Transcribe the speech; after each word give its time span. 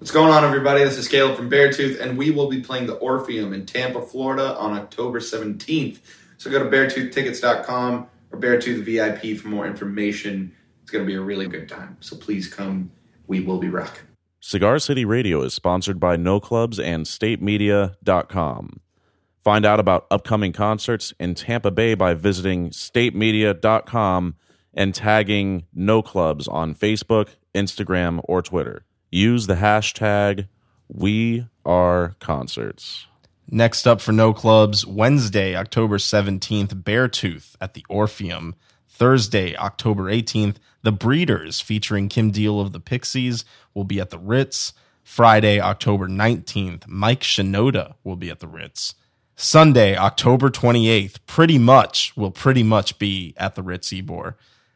What's 0.00 0.12
going 0.12 0.32
on, 0.32 0.44
everybody? 0.44 0.82
This 0.82 0.96
is 0.96 1.08
Caleb 1.08 1.36
from 1.36 1.50
Beartooth, 1.50 2.00
and 2.00 2.16
we 2.16 2.30
will 2.30 2.48
be 2.48 2.62
playing 2.62 2.86
the 2.86 2.94
Orpheum 2.94 3.52
in 3.52 3.66
Tampa, 3.66 4.00
Florida 4.00 4.56
on 4.56 4.72
October 4.72 5.20
17th. 5.20 5.98
So 6.38 6.50
go 6.50 6.58
to 6.58 6.64
beartoothtickets.com 6.74 8.06
or 8.32 8.40
Beartooth 8.40 8.82
VIP 8.82 9.38
for 9.38 9.48
more 9.48 9.66
information. 9.66 10.56
It's 10.80 10.90
going 10.90 11.04
to 11.04 11.06
be 11.06 11.16
a 11.16 11.20
really 11.20 11.46
good 11.48 11.68
time. 11.68 11.98
So 12.00 12.16
please 12.16 12.48
come. 12.48 12.90
We 13.26 13.40
will 13.40 13.58
be 13.58 13.68
rocking. 13.68 14.04
Cigar 14.40 14.78
City 14.78 15.04
Radio 15.04 15.42
is 15.42 15.52
sponsored 15.52 16.00
by 16.00 16.16
No 16.16 16.40
Clubs 16.40 16.80
and 16.80 17.04
StateMedia.com. 17.04 18.80
Find 19.44 19.66
out 19.66 19.80
about 19.80 20.06
upcoming 20.10 20.54
concerts 20.54 21.12
in 21.20 21.34
Tampa 21.34 21.70
Bay 21.70 21.92
by 21.92 22.14
visiting 22.14 22.70
StateMedia.com 22.70 24.36
and 24.72 24.94
tagging 24.94 25.66
No 25.74 26.00
Clubs 26.00 26.48
on 26.48 26.74
Facebook, 26.74 27.34
Instagram, 27.54 28.22
or 28.24 28.40
Twitter. 28.40 28.86
Use 29.10 29.48
the 29.48 29.56
hashtag 29.56 30.46
We 30.86 31.46
Are 31.64 32.14
Concerts. 32.20 33.06
Next 33.50 33.88
up 33.88 34.00
for 34.00 34.12
No 34.12 34.32
Clubs, 34.32 34.86
Wednesday, 34.86 35.56
October 35.56 35.98
17th, 35.98 36.84
Beartooth 36.84 37.56
at 37.60 37.74
the 37.74 37.84
Orpheum. 37.88 38.54
Thursday, 38.88 39.56
October 39.56 40.04
18th, 40.04 40.56
The 40.82 40.92
Breeders 40.92 41.60
featuring 41.60 42.08
Kim 42.08 42.30
Deal 42.30 42.60
of 42.60 42.70
the 42.70 42.78
Pixies 42.78 43.44
will 43.74 43.82
be 43.82 43.98
at 43.98 44.10
the 44.10 44.18
Ritz. 44.18 44.74
Friday, 45.02 45.58
October 45.58 46.06
19th, 46.06 46.86
Mike 46.86 47.22
Shinoda 47.22 47.94
will 48.04 48.14
be 48.14 48.30
at 48.30 48.38
the 48.38 48.46
Ritz. 48.46 48.94
Sunday, 49.34 49.96
October 49.96 50.50
28th, 50.50 51.16
pretty 51.26 51.58
much 51.58 52.16
will 52.16 52.30
pretty 52.30 52.62
much 52.62 52.98
be 53.00 53.34
at 53.36 53.56
the 53.56 53.62
Ritz 53.62 53.88
Ybor. 53.88 54.34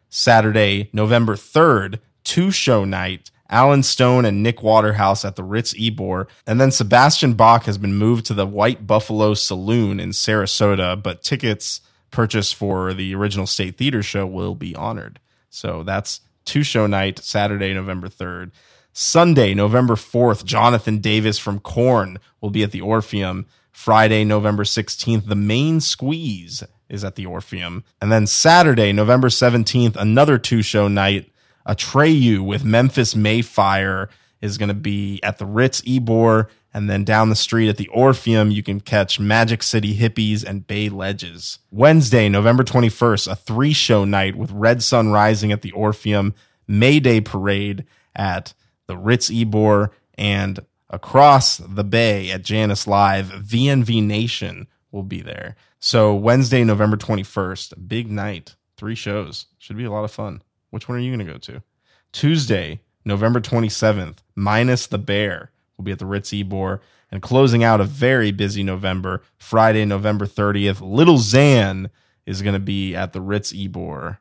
Saturday, 0.09 0.91
November 0.93 1.37
3rd, 1.37 2.01
two 2.25 2.51
show 2.51 2.85
night, 2.85 3.31
Allen 3.51 3.83
Stone 3.83 4.25
and 4.25 4.43
Nick 4.43 4.63
Waterhouse 4.63 5.25
at 5.25 5.37
the 5.37 5.45
Ritz 5.45 5.75
Ybor, 5.75 6.27
And 6.47 6.61
then 6.61 6.71
Sebastian 6.71 7.35
Bach 7.35 7.65
has 7.65 7.79
been 7.79 7.95
moved 7.95 8.27
to 8.27 8.35
the 8.35 8.47
White 8.47 8.87
Buffalo 8.87 9.35
Saloon 9.35 10.01
in 10.01 10.11
Sarasota, 10.11 11.01
but 11.01 11.23
tickets 11.23 11.81
purchased 12.11 12.55
for 12.55 12.95
the 12.95 13.15
original 13.15 13.47
State 13.47 13.77
Theater 13.77 14.03
show 14.03 14.27
will 14.27 14.55
be 14.55 14.75
honored. 14.75 15.21
So 15.51 15.83
that's 15.83 16.21
two 16.45 16.63
show 16.63 16.87
night, 16.87 17.19
Saturday, 17.19 17.75
November 17.75 18.09
3rd. 18.09 18.53
Sunday, 18.93 19.55
November 19.55 19.97
4th, 19.97 20.45
Jonathan 20.45 20.99
Davis 20.99 21.39
from 21.39 21.59
Korn 21.59 22.19
will 22.41 22.51
be 22.51 22.63
at 22.63 22.71
the 22.71 22.81
Orpheum. 22.81 23.47
Friday, 23.73 24.25
November 24.25 24.63
16th, 24.63 25.27
the 25.27 25.35
main 25.35 25.81
squeeze 25.81 26.63
is 26.89 27.03
at 27.03 27.17
the 27.17 27.27
Orpheum. 27.27 27.83
And 28.01 28.13
then 28.13 28.29
Saturday, 28.29 28.93
November 28.93 29.29
17th, 29.29 29.97
another 29.97 30.39
two 30.39 30.63
show 30.63 30.87
night. 30.87 31.33
Atreyu 31.67 32.45
with 32.45 32.65
Memphis 32.65 33.17
May 33.17 33.43
Fire 33.43 34.09
is 34.41 34.59
going 34.59 34.69
to 34.69 34.75
be 34.75 35.21
at 35.23 35.39
the 35.39 35.47
Ritz 35.47 35.81
Ybor. 35.83 36.49
And 36.73 36.91
then 36.91 37.05
down 37.05 37.31
the 37.31 37.37
street 37.37 37.69
at 37.69 37.77
the 37.77 37.89
Orpheum, 37.89 38.51
you 38.51 38.63
can 38.63 38.81
catch 38.81 39.21
Magic 39.21 39.63
City 39.63 39.97
Hippies 39.97 40.45
and 40.45 40.67
Bay 40.67 40.89
Ledges. 40.89 41.61
Wednesday, 41.71 42.29
November 42.29 42.65
21st, 42.65 43.31
a 43.31 43.37
three 43.37 43.73
show 43.73 44.05
night 44.05 44.37
with 44.37 44.51
Red 44.51 44.83
Sun 44.83 45.13
Rising 45.13 45.53
at 45.53 45.63
the 45.63 45.71
Orpheum, 45.71 46.35
Mayday 46.67 47.21
Parade 47.21 47.85
at 48.17 48.55
the 48.87 48.97
Ritz 48.97 49.31
Ybor, 49.31 49.91
and 50.19 50.61
across 50.91 51.59
the 51.59 51.85
bay 51.85 52.31
at 52.31 52.43
Jannus 52.45 52.87
Live, 52.87 53.27
VNV 53.27 54.03
Nation 54.03 54.67
will 54.91 55.03
be 55.03 55.21
there. 55.21 55.57
So 55.79 56.15
Wednesday, 56.15 56.65
November 56.65 56.97
21st, 56.97 57.89
big 57.89 58.11
night, 58.11 58.57
three 58.77 58.95
shows. 58.95 59.47
Should 59.59 59.77
be 59.77 59.85
a 59.85 59.91
lot 59.91 60.05
of 60.05 60.11
fun. 60.11 60.43
Which 60.75 60.89
one 60.89 60.99
are 60.99 61.01
you 61.01 61.15
going 61.15 61.25
to 61.25 61.33
go 61.33 61.39
to? 61.39 61.63
Tuesday, 62.11 62.81
November 63.05 63.41
27th, 63.41 64.17
minus 64.35 64.89
the 64.89 64.99
bear 64.99 65.53
will 65.77 65.85
be 65.85 65.93
at 65.93 66.01
the 66.01 66.07
Ritz 66.07 66.31
Ybor. 66.31 66.81
And 67.13 67.23
closing 67.23 67.63
out 67.63 67.81
a 67.81 67.85
very 67.85 68.33
busy 68.33 68.65
November, 68.65 69.23
Friday, 69.39 69.85
November 69.85 70.27
30th, 70.27 70.81
Lil 70.81 71.19
Xan 71.19 71.91
is 72.27 72.43
going 72.43 72.55
to 72.55 72.59
be 72.59 72.97
at 72.97 73.13
the 73.13 73.21
Ritz 73.21 73.53
Ybor. 73.53 74.19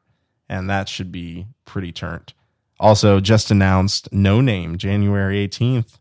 And 0.47 0.69
that 0.69 0.87
should 0.87 1.11
be 1.11 1.47
pretty 1.65 1.91
turned. 1.91 2.33
Also, 2.79 3.19
just 3.19 3.49
announced 3.49 4.13
No 4.13 4.39
Name, 4.39 4.77
January 4.77 5.47
18th. 5.47 5.97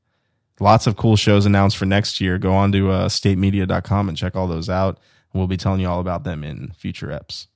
Lots 0.60 0.86
of 0.86 0.98
cool 0.98 1.16
shows 1.16 1.46
announced 1.46 1.78
for 1.78 1.86
next 1.86 2.20
year. 2.20 2.36
Go 2.36 2.52
on 2.52 2.72
to 2.72 2.90
uh, 2.90 3.08
statemedia.com 3.08 4.10
and 4.10 4.18
check 4.18 4.36
all 4.36 4.48
those 4.48 4.68
out. 4.68 5.00
We'll 5.32 5.46
be 5.46 5.56
telling 5.56 5.80
you 5.80 5.88
all 5.88 6.00
about 6.00 6.24
them 6.24 6.44
in 6.44 6.72
future 6.76 7.06
eps. 7.06 7.46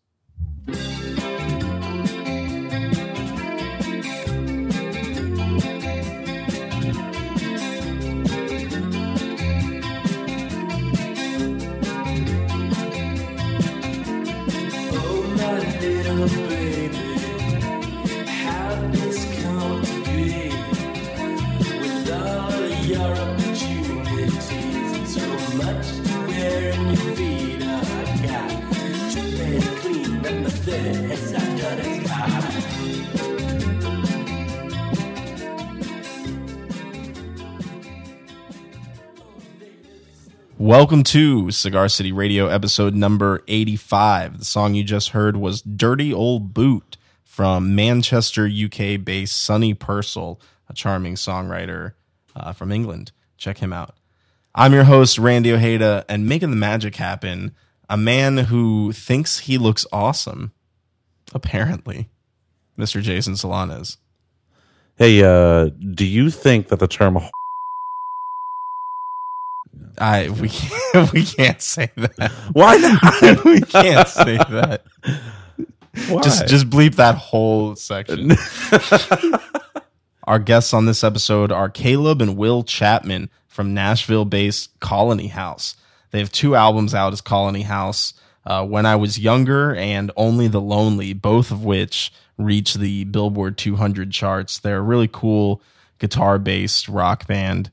Welcome 40.59 41.04
to 41.04 41.50
Cigar 41.53 41.88
City 41.88 42.10
Radio, 42.10 42.49
episode 42.49 42.94
number 42.94 43.44
85. 43.47 44.38
The 44.38 44.44
song 44.44 44.75
you 44.75 44.82
just 44.82 45.10
heard 45.10 45.37
was 45.37 45.62
Dirty 45.62 46.12
Old 46.12 46.53
Boot 46.54 46.97
from 47.22 47.75
Manchester, 47.75 48.47
UK 48.48 49.04
based 49.04 49.37
Sonny 49.37 49.75
Purcell, 49.75 50.41
a 50.69 50.72
charming 50.72 51.15
songwriter 51.15 51.93
uh, 52.34 52.53
from 52.53 52.72
England. 52.72 53.12
Check 53.37 53.59
him 53.59 53.72
out. 53.72 53.94
I'm 54.56 54.72
your 54.72 54.84
host, 54.84 55.19
Randy 55.19 55.53
Ojeda, 55.53 56.04
and 56.09 56.27
making 56.27 56.50
the 56.50 56.56
magic 56.56 56.97
happen, 56.97 57.54
a 57.88 57.97
man 57.97 58.37
who 58.38 58.91
thinks 58.91 59.41
he 59.41 59.59
looks 59.59 59.87
awesome, 59.93 60.53
apparently, 61.36 62.08
Mr. 62.78 63.00
Jason 63.00 63.34
Solanas. 63.34 63.98
Hey, 64.97 65.22
uh, 65.22 65.66
do 65.94 66.06
you 66.06 66.30
think 66.30 66.69
that 66.69 66.78
the 66.78 66.88
term 66.88 67.19
I 69.98 70.28
we 70.28 70.48
can't, 70.48 71.12
we 71.12 71.24
can't 71.24 71.60
say 71.60 71.91
that. 71.97 72.32
why 72.52 72.76
not? 72.76 73.44
we 73.44 73.60
can't 73.60 74.08
say 74.08 74.36
that. 74.36 74.82
Why? 76.08 76.20
Just 76.22 76.47
just 76.48 76.69
bleep 76.69 76.97
that 76.97 77.16
whole 77.16 77.76
section. 77.76 78.32
Our 80.24 80.38
guests 80.38 80.74
on 80.74 80.86
this 80.86 81.04
episode 81.04 81.53
are 81.53 81.70
Caleb 81.70 82.20
and 82.20 82.36
Will 82.36 82.64
Chapman 82.64 83.30
from 83.47 83.74
Nashville-based 83.74 84.80
Colony 84.80 85.28
House. 85.28 85.76
They 86.10 86.18
have 86.18 86.32
two 86.32 86.56
albums 86.56 86.94
out 86.94 87.12
as 87.12 87.20
Colony 87.20 87.62
House. 87.62 88.12
Uh, 88.47 88.65
when 88.65 88.87
I 88.87 88.95
was 88.95 89.19
younger 89.19 89.75
and 89.75 90.12
Only 90.17 90.47
the 90.47 90.61
Lonely, 90.61 91.12
both 91.12 91.51
of 91.51 91.65
which 91.65 92.12
reached 92.39 92.79
the 92.79 93.05
Billboard 93.05 93.59
200 93.59 94.12
charts. 94.12 94.61
They're 94.61 94.79
a 94.79 94.83
really 94.83 95.09
cool 95.11 95.61
guitar-based 95.99 96.89
rock 96.89 97.27
band 97.27 97.71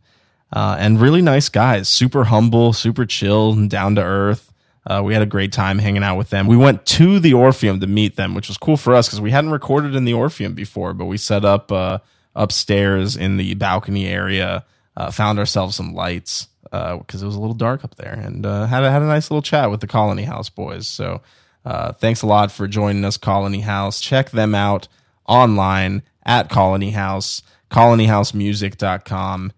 uh, 0.52 0.78
and 0.80 1.00
really 1.00 1.22
nice 1.22 1.50
guys. 1.50 1.90
Super 1.90 2.26
humble, 2.26 2.74
super 2.74 3.06
chill, 3.06 3.52
and 3.52 3.70
down 3.70 3.96
to 3.96 4.02
earth. 4.02 4.52
Uh, 4.86 5.02
we 5.04 5.14
had 5.14 5.22
a 5.22 5.28
great 5.28 5.52
time 5.52 5.80
hanging 5.80 6.04
out 6.04 6.18
with 6.18 6.30
them. 6.30 6.48
We 6.48 6.58
went 6.58 6.86
to 6.88 7.20
the 7.20 7.34
Orpheum 7.34 7.80
to 7.80 7.88
meet 7.88 8.16
them, 8.16 8.34
which 8.34 8.48
was 8.48 8.58
cool 8.58 8.76
for 8.76 8.94
us 8.94 9.08
because 9.08 9.22
we 9.22 9.32
hadn't 9.32 9.52
recorded 9.52 9.96
in 9.96 10.06
the 10.06 10.14
Orpheum 10.14 10.54
before, 10.54 10.94
but 10.94 11.06
we 11.06 11.18
set 11.18 11.46
up 11.46 11.72
uh, 11.72 12.00
upstairs 12.36 13.16
in 13.16 13.38
the 13.38 13.54
balcony 13.54 14.08
area, 14.08 14.66
uh, 14.98 15.10
found 15.12 15.40
ourselves 15.40 15.76
some 15.76 15.94
lights 15.94 16.48
because 16.74 17.22
it 17.22 17.26
was 17.26 17.36
a 17.36 17.40
little 17.40 17.54
dark 17.54 17.84
up 17.84 17.96
there, 17.96 18.14
and 18.14 18.46
uh, 18.46 18.66
had 18.66 18.84
a, 18.84 18.92
had 18.92 19.02
a 19.02 19.06
nice 19.06 19.30
little 19.30 19.42
chat 19.44 19.70
with 19.70 19.80
the 19.80 19.88
Colony 19.88 20.24
House 20.24 20.50
boys. 20.50 20.88
So 20.88 21.22
uh, 21.66 21.94
thanks 21.94 22.22
a 22.24 22.28
lot 22.28 22.52
for 22.52 22.68
joining 22.68 23.06
us, 23.06 23.18
Colony 23.18 23.62
House. 23.62 24.02
Check 24.02 24.32
them 24.32 24.56
out 24.56 24.88
online 25.28 26.04
at 26.26 26.50
Colony 26.50 26.92
House, 26.92 27.42
colonyhousemusic.com. 27.70 29.54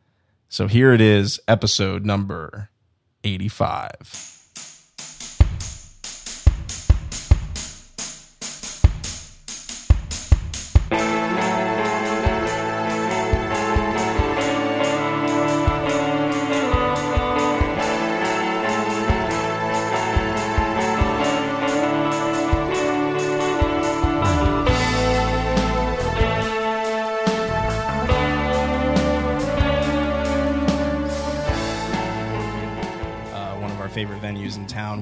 So 0.49 0.67
here 0.67 0.93
it 0.93 1.01
is, 1.01 1.39
episode 1.47 2.05
number 2.05 2.69
85. 3.23 4.34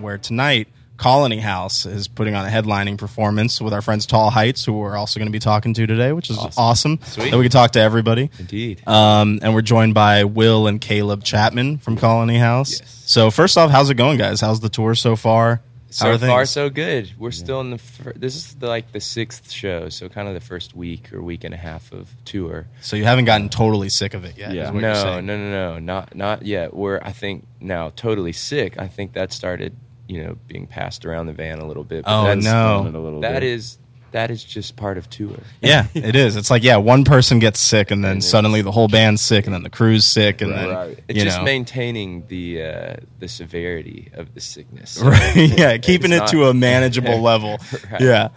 Where 0.01 0.17
tonight, 0.17 0.67
Colony 0.97 1.39
House 1.39 1.85
is 1.85 2.07
putting 2.07 2.35
on 2.35 2.45
a 2.45 2.49
headlining 2.49 2.97
performance 2.97 3.59
with 3.59 3.73
our 3.73 3.81
friends 3.81 4.05
Tall 4.05 4.29
Heights, 4.29 4.63
who 4.63 4.73
we're 4.73 4.95
also 4.95 5.19
going 5.19 5.27
to 5.27 5.31
be 5.31 5.39
talking 5.39 5.73
to 5.73 5.87
today, 5.87 6.11
which 6.13 6.29
is 6.29 6.37
awesome. 6.57 6.99
Sweet. 7.03 7.31
That 7.31 7.37
we 7.37 7.43
can 7.43 7.51
talk 7.51 7.71
to 7.71 7.79
everybody. 7.81 8.29
Indeed. 8.39 8.87
Um, 8.87 9.39
and 9.41 9.53
we're 9.53 9.61
joined 9.63 9.93
by 9.93 10.23
Will 10.23 10.67
and 10.67 10.79
Caleb 10.79 11.23
Chapman 11.23 11.79
from 11.79 11.97
Colony 11.97 12.37
House. 12.37 12.79
Yes. 12.79 13.03
So 13.05 13.31
first 13.31 13.57
off, 13.57 13.71
how's 13.71 13.89
it 13.89 13.95
going, 13.95 14.17
guys? 14.17 14.39
How's 14.39 14.59
the 14.59 14.69
tour 14.69 14.95
so 14.95 15.15
far? 15.15 15.61
How 15.99 16.05
so 16.17 16.25
are 16.25 16.27
far 16.27 16.45
so 16.45 16.69
good. 16.69 17.11
We're 17.17 17.31
still 17.31 17.61
in 17.61 17.69
the 17.71 17.77
fir- 17.77 18.13
this 18.15 18.35
is 18.35 18.55
the, 18.55 18.67
like 18.67 18.91
the 18.91 18.99
sixth 18.99 19.51
show, 19.51 19.89
so 19.89 20.09
kind 20.09 20.27
of 20.27 20.33
the 20.33 20.39
first 20.41 20.75
week 20.75 21.13
or 21.13 21.21
week 21.21 21.43
and 21.43 21.53
a 21.53 21.57
half 21.57 21.91
of 21.91 22.13
tour. 22.25 22.67
So 22.81 22.95
you 22.95 23.03
haven't 23.05 23.25
gotten 23.25 23.49
totally 23.49 23.89
sick 23.89 24.13
of 24.13 24.23
it 24.25 24.37
yet? 24.37 24.53
Yeah. 24.53 24.65
is 24.67 24.71
what 24.71 24.81
you're 24.81 24.93
No, 24.93 25.21
no, 25.21 25.37
no, 25.37 25.49
no, 25.51 25.79
not 25.79 26.15
not 26.15 26.45
yet. 26.45 26.73
We're 26.73 26.99
I 27.01 27.11
think 27.11 27.45
now 27.59 27.91
totally 27.95 28.33
sick. 28.33 28.79
I 28.79 28.87
think 28.87 29.13
that 29.13 29.31
started 29.31 29.75
you 30.07 30.23
know 30.23 30.37
being 30.47 30.67
passed 30.67 31.05
around 31.05 31.27
the 31.27 31.33
van 31.33 31.59
a 31.59 31.65
little 31.65 31.83
bit. 31.83 32.03
Oh, 32.07 32.25
that's, 32.25 32.43
no. 32.43 32.79
Feeling 32.79 32.95
it 32.95 32.97
a 32.97 33.01
little 33.01 33.21
That 33.21 33.41
bit. 33.41 33.43
is 33.43 33.77
that 34.13 34.31
is 34.31 34.43
just 34.43 34.75
part 34.75 34.97
of 34.97 35.09
tour. 35.09 35.37
Yeah, 35.61 35.87
it 35.93 36.15
is. 36.15 36.35
It's 36.35 36.49
like 36.49 36.63
yeah, 36.63 36.77
one 36.77 37.03
person 37.03 37.39
gets 37.39 37.59
sick, 37.59 37.91
and 37.91 38.03
then 38.03 38.13
And 38.13 38.23
suddenly 38.23 38.61
the 38.61 38.71
whole 38.71 38.87
band's 38.87 39.21
sick, 39.21 39.45
and 39.45 39.53
then 39.53 39.63
the 39.63 39.69
crew's 39.69 40.05
sick, 40.05 40.41
and 40.41 40.51
then 40.53 40.69
Right. 40.69 41.03
It's 41.07 41.17
you 41.19 41.25
just 41.25 41.39
know, 41.39 41.43
maintaining 41.43 42.25
the 42.27 42.63
uh, 42.63 42.95
the 43.19 43.27
severity 43.27 44.09
of 44.13 44.33
the 44.33 44.41
sickness. 44.41 44.97
right? 45.03 45.35
Yeah, 45.35 45.77
keeping 45.77 46.11
it 46.11 46.21
It's 46.23 46.31
to 46.31 46.45
a 46.45 46.53
manageable 46.53 47.21
level. 47.31 47.57
Right. 47.91 48.01
Yeah, 48.01 48.29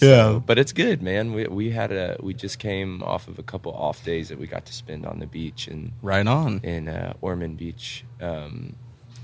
yeah. 0.00 0.40
But 0.44 0.58
it's 0.58 0.72
good, 0.72 1.02
man. 1.02 1.32
We 1.32 1.46
we 1.46 1.70
had 1.70 1.92
a 1.92 2.16
we 2.20 2.32
just 2.34 2.58
came 2.58 3.02
off 3.02 3.28
of 3.28 3.38
a 3.38 3.42
couple 3.42 3.72
off 3.72 4.04
days 4.04 4.28
that 4.28 4.38
we 4.38 4.46
got 4.46 4.64
to 4.66 4.72
spend 4.72 5.06
on 5.06 5.18
the 5.20 5.26
beach 5.26 5.68
and 5.68 5.92
Right 6.02 6.26
on. 6.26 6.60
in 6.62 6.88
uh, 6.88 7.14
Ormond 7.20 7.56
Beach, 7.56 8.04
um, 8.20 8.76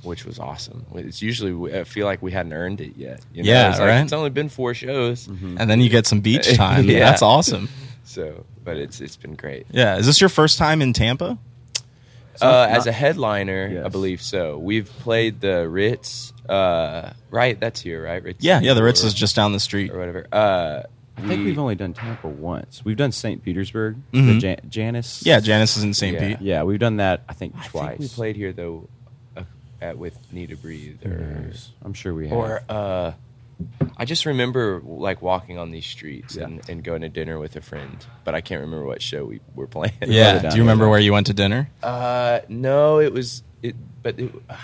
which 0.03 0.25
was 0.25 0.39
awesome. 0.39 0.85
It's 0.95 1.23
usually 1.23 1.75
I 1.79 1.85
feel 1.85 2.07
like 2.07 2.23
we 2.23 2.33
hadn't 2.33 2.53
earned 2.53 2.81
it 2.81 2.97
yet. 2.97 3.21
You 3.33 3.43
know? 3.43 3.49
Yeah, 3.51 3.71
it's 3.71 3.79
like, 3.79 3.89
right. 3.89 4.01
It's 4.03 4.13
only 4.13 4.31
been 4.31 4.49
four 4.49 4.75
shows, 4.75 5.27
And 5.29 5.59
then 5.71 5.81
you 5.81 5.89
get 5.89 6.07
some 6.07 6.21
beach 6.21 6.55
time. 6.57 6.85
Yeah. 6.89 7.01
That's 7.01 7.23
awesome. 7.23 7.69
so 8.05 8.45
but 8.65 8.77
it's 8.77 9.01
it's 9.01 9.17
been 9.17 9.35
great. 9.35 9.67
Yeah. 9.71 9.97
Is 9.99 10.07
this 10.07 10.21
your 10.21 10.31
first 10.31 10.59
time 10.59 10.83
in 10.83 10.93
Tampa? 10.93 11.39
Uh, 12.41 12.67
as 12.69 12.87
a 12.87 12.93
headliner, 12.93 13.83
I 13.85 13.89
believe 13.89 14.21
so. 14.23 14.59
We've 14.59 14.87
played 15.01 15.41
the 15.41 15.69
Ritz, 15.69 16.33
uh, 16.49 17.11
right? 17.31 17.61
That's 17.61 17.81
here, 17.81 18.03
right? 18.03 18.23
Ritz 18.23 18.43
Yeah, 18.43 18.59
yeah. 18.61 18.75
The 18.75 18.83
Ritz 18.83 19.05
or- 19.05 19.09
is 19.09 19.15
just 19.15 19.37
down 19.37 19.53
the 19.53 19.61
street. 19.61 19.93
or 19.93 19.99
whatever. 19.99 20.27
Uh, 20.33 20.83
I 21.19 21.21
think 21.21 21.45
we've 21.45 21.59
only 21.59 21.75
done 21.75 21.93
Tampa 21.93 22.27
once. 22.29 22.83
We've 22.85 22.97
done 22.97 23.13
St. 23.13 23.45
Petersburg, 23.45 23.97
Mhm. 24.13 24.27
the 24.35 24.39
Jan- 24.41 24.61
Jannus. 24.69 25.23
Yeah, 25.27 25.41
Jannus 25.41 25.77
is 25.77 25.85
in 25.85 25.93
St. 25.95 26.15
Yeah. 26.15 26.29
Pete. 26.29 26.41
Yeah, 26.41 26.63
we've 26.63 26.81
done 26.81 26.97
that. 26.97 27.23
I 27.29 27.35
think 27.35 27.55
I 27.57 27.67
twice. 27.67 27.89
think 27.91 28.01
we 28.01 28.09
played 28.09 28.35
here 28.37 28.53
though, 28.55 28.89
uh, 29.02 29.02
at 29.83 29.99
with 29.99 30.17
Need 30.33 30.51
to 30.51 30.57
Breathe 30.57 31.05
or 31.05 31.09
knows? 31.11 31.71
I'm 31.85 31.93
sure 31.93 32.15
we 32.15 32.29
have. 32.29 32.39
or 32.39 32.63
uh, 32.69 33.13
I 33.97 34.05
just 34.05 34.25
remember 34.27 34.81
like 34.85 35.21
walking 35.23 35.59
on 35.59 35.71
these 35.71 35.87
streets 35.87 36.37
Yeah. 36.37 36.45
and, 36.45 36.69
and 36.69 36.83
going 36.85 37.03
to 37.03 37.09
dinner 37.09 37.39
with 37.39 37.57
a 37.57 37.61
friend, 37.61 38.05
but 38.25 38.35
I 38.35 38.41
can't 38.41 38.61
remember 38.61 38.87
what 38.87 39.03
show 39.03 39.25
we 39.25 39.41
were 39.55 39.67
playing. 39.67 39.95
Yeah. 40.07 40.39
Do 40.51 40.57
you 40.57 40.63
remember 40.63 40.89
where 40.89 41.01
you 41.01 41.13
went 41.13 41.27
to 41.27 41.35
dinner? 41.35 41.69
Uh, 41.83 42.41
no, 42.49 43.01
it 43.01 43.13
was 43.13 43.43
it, 43.63 43.77
but 44.03 44.19
it, 44.19 44.33
uh, 44.49 44.57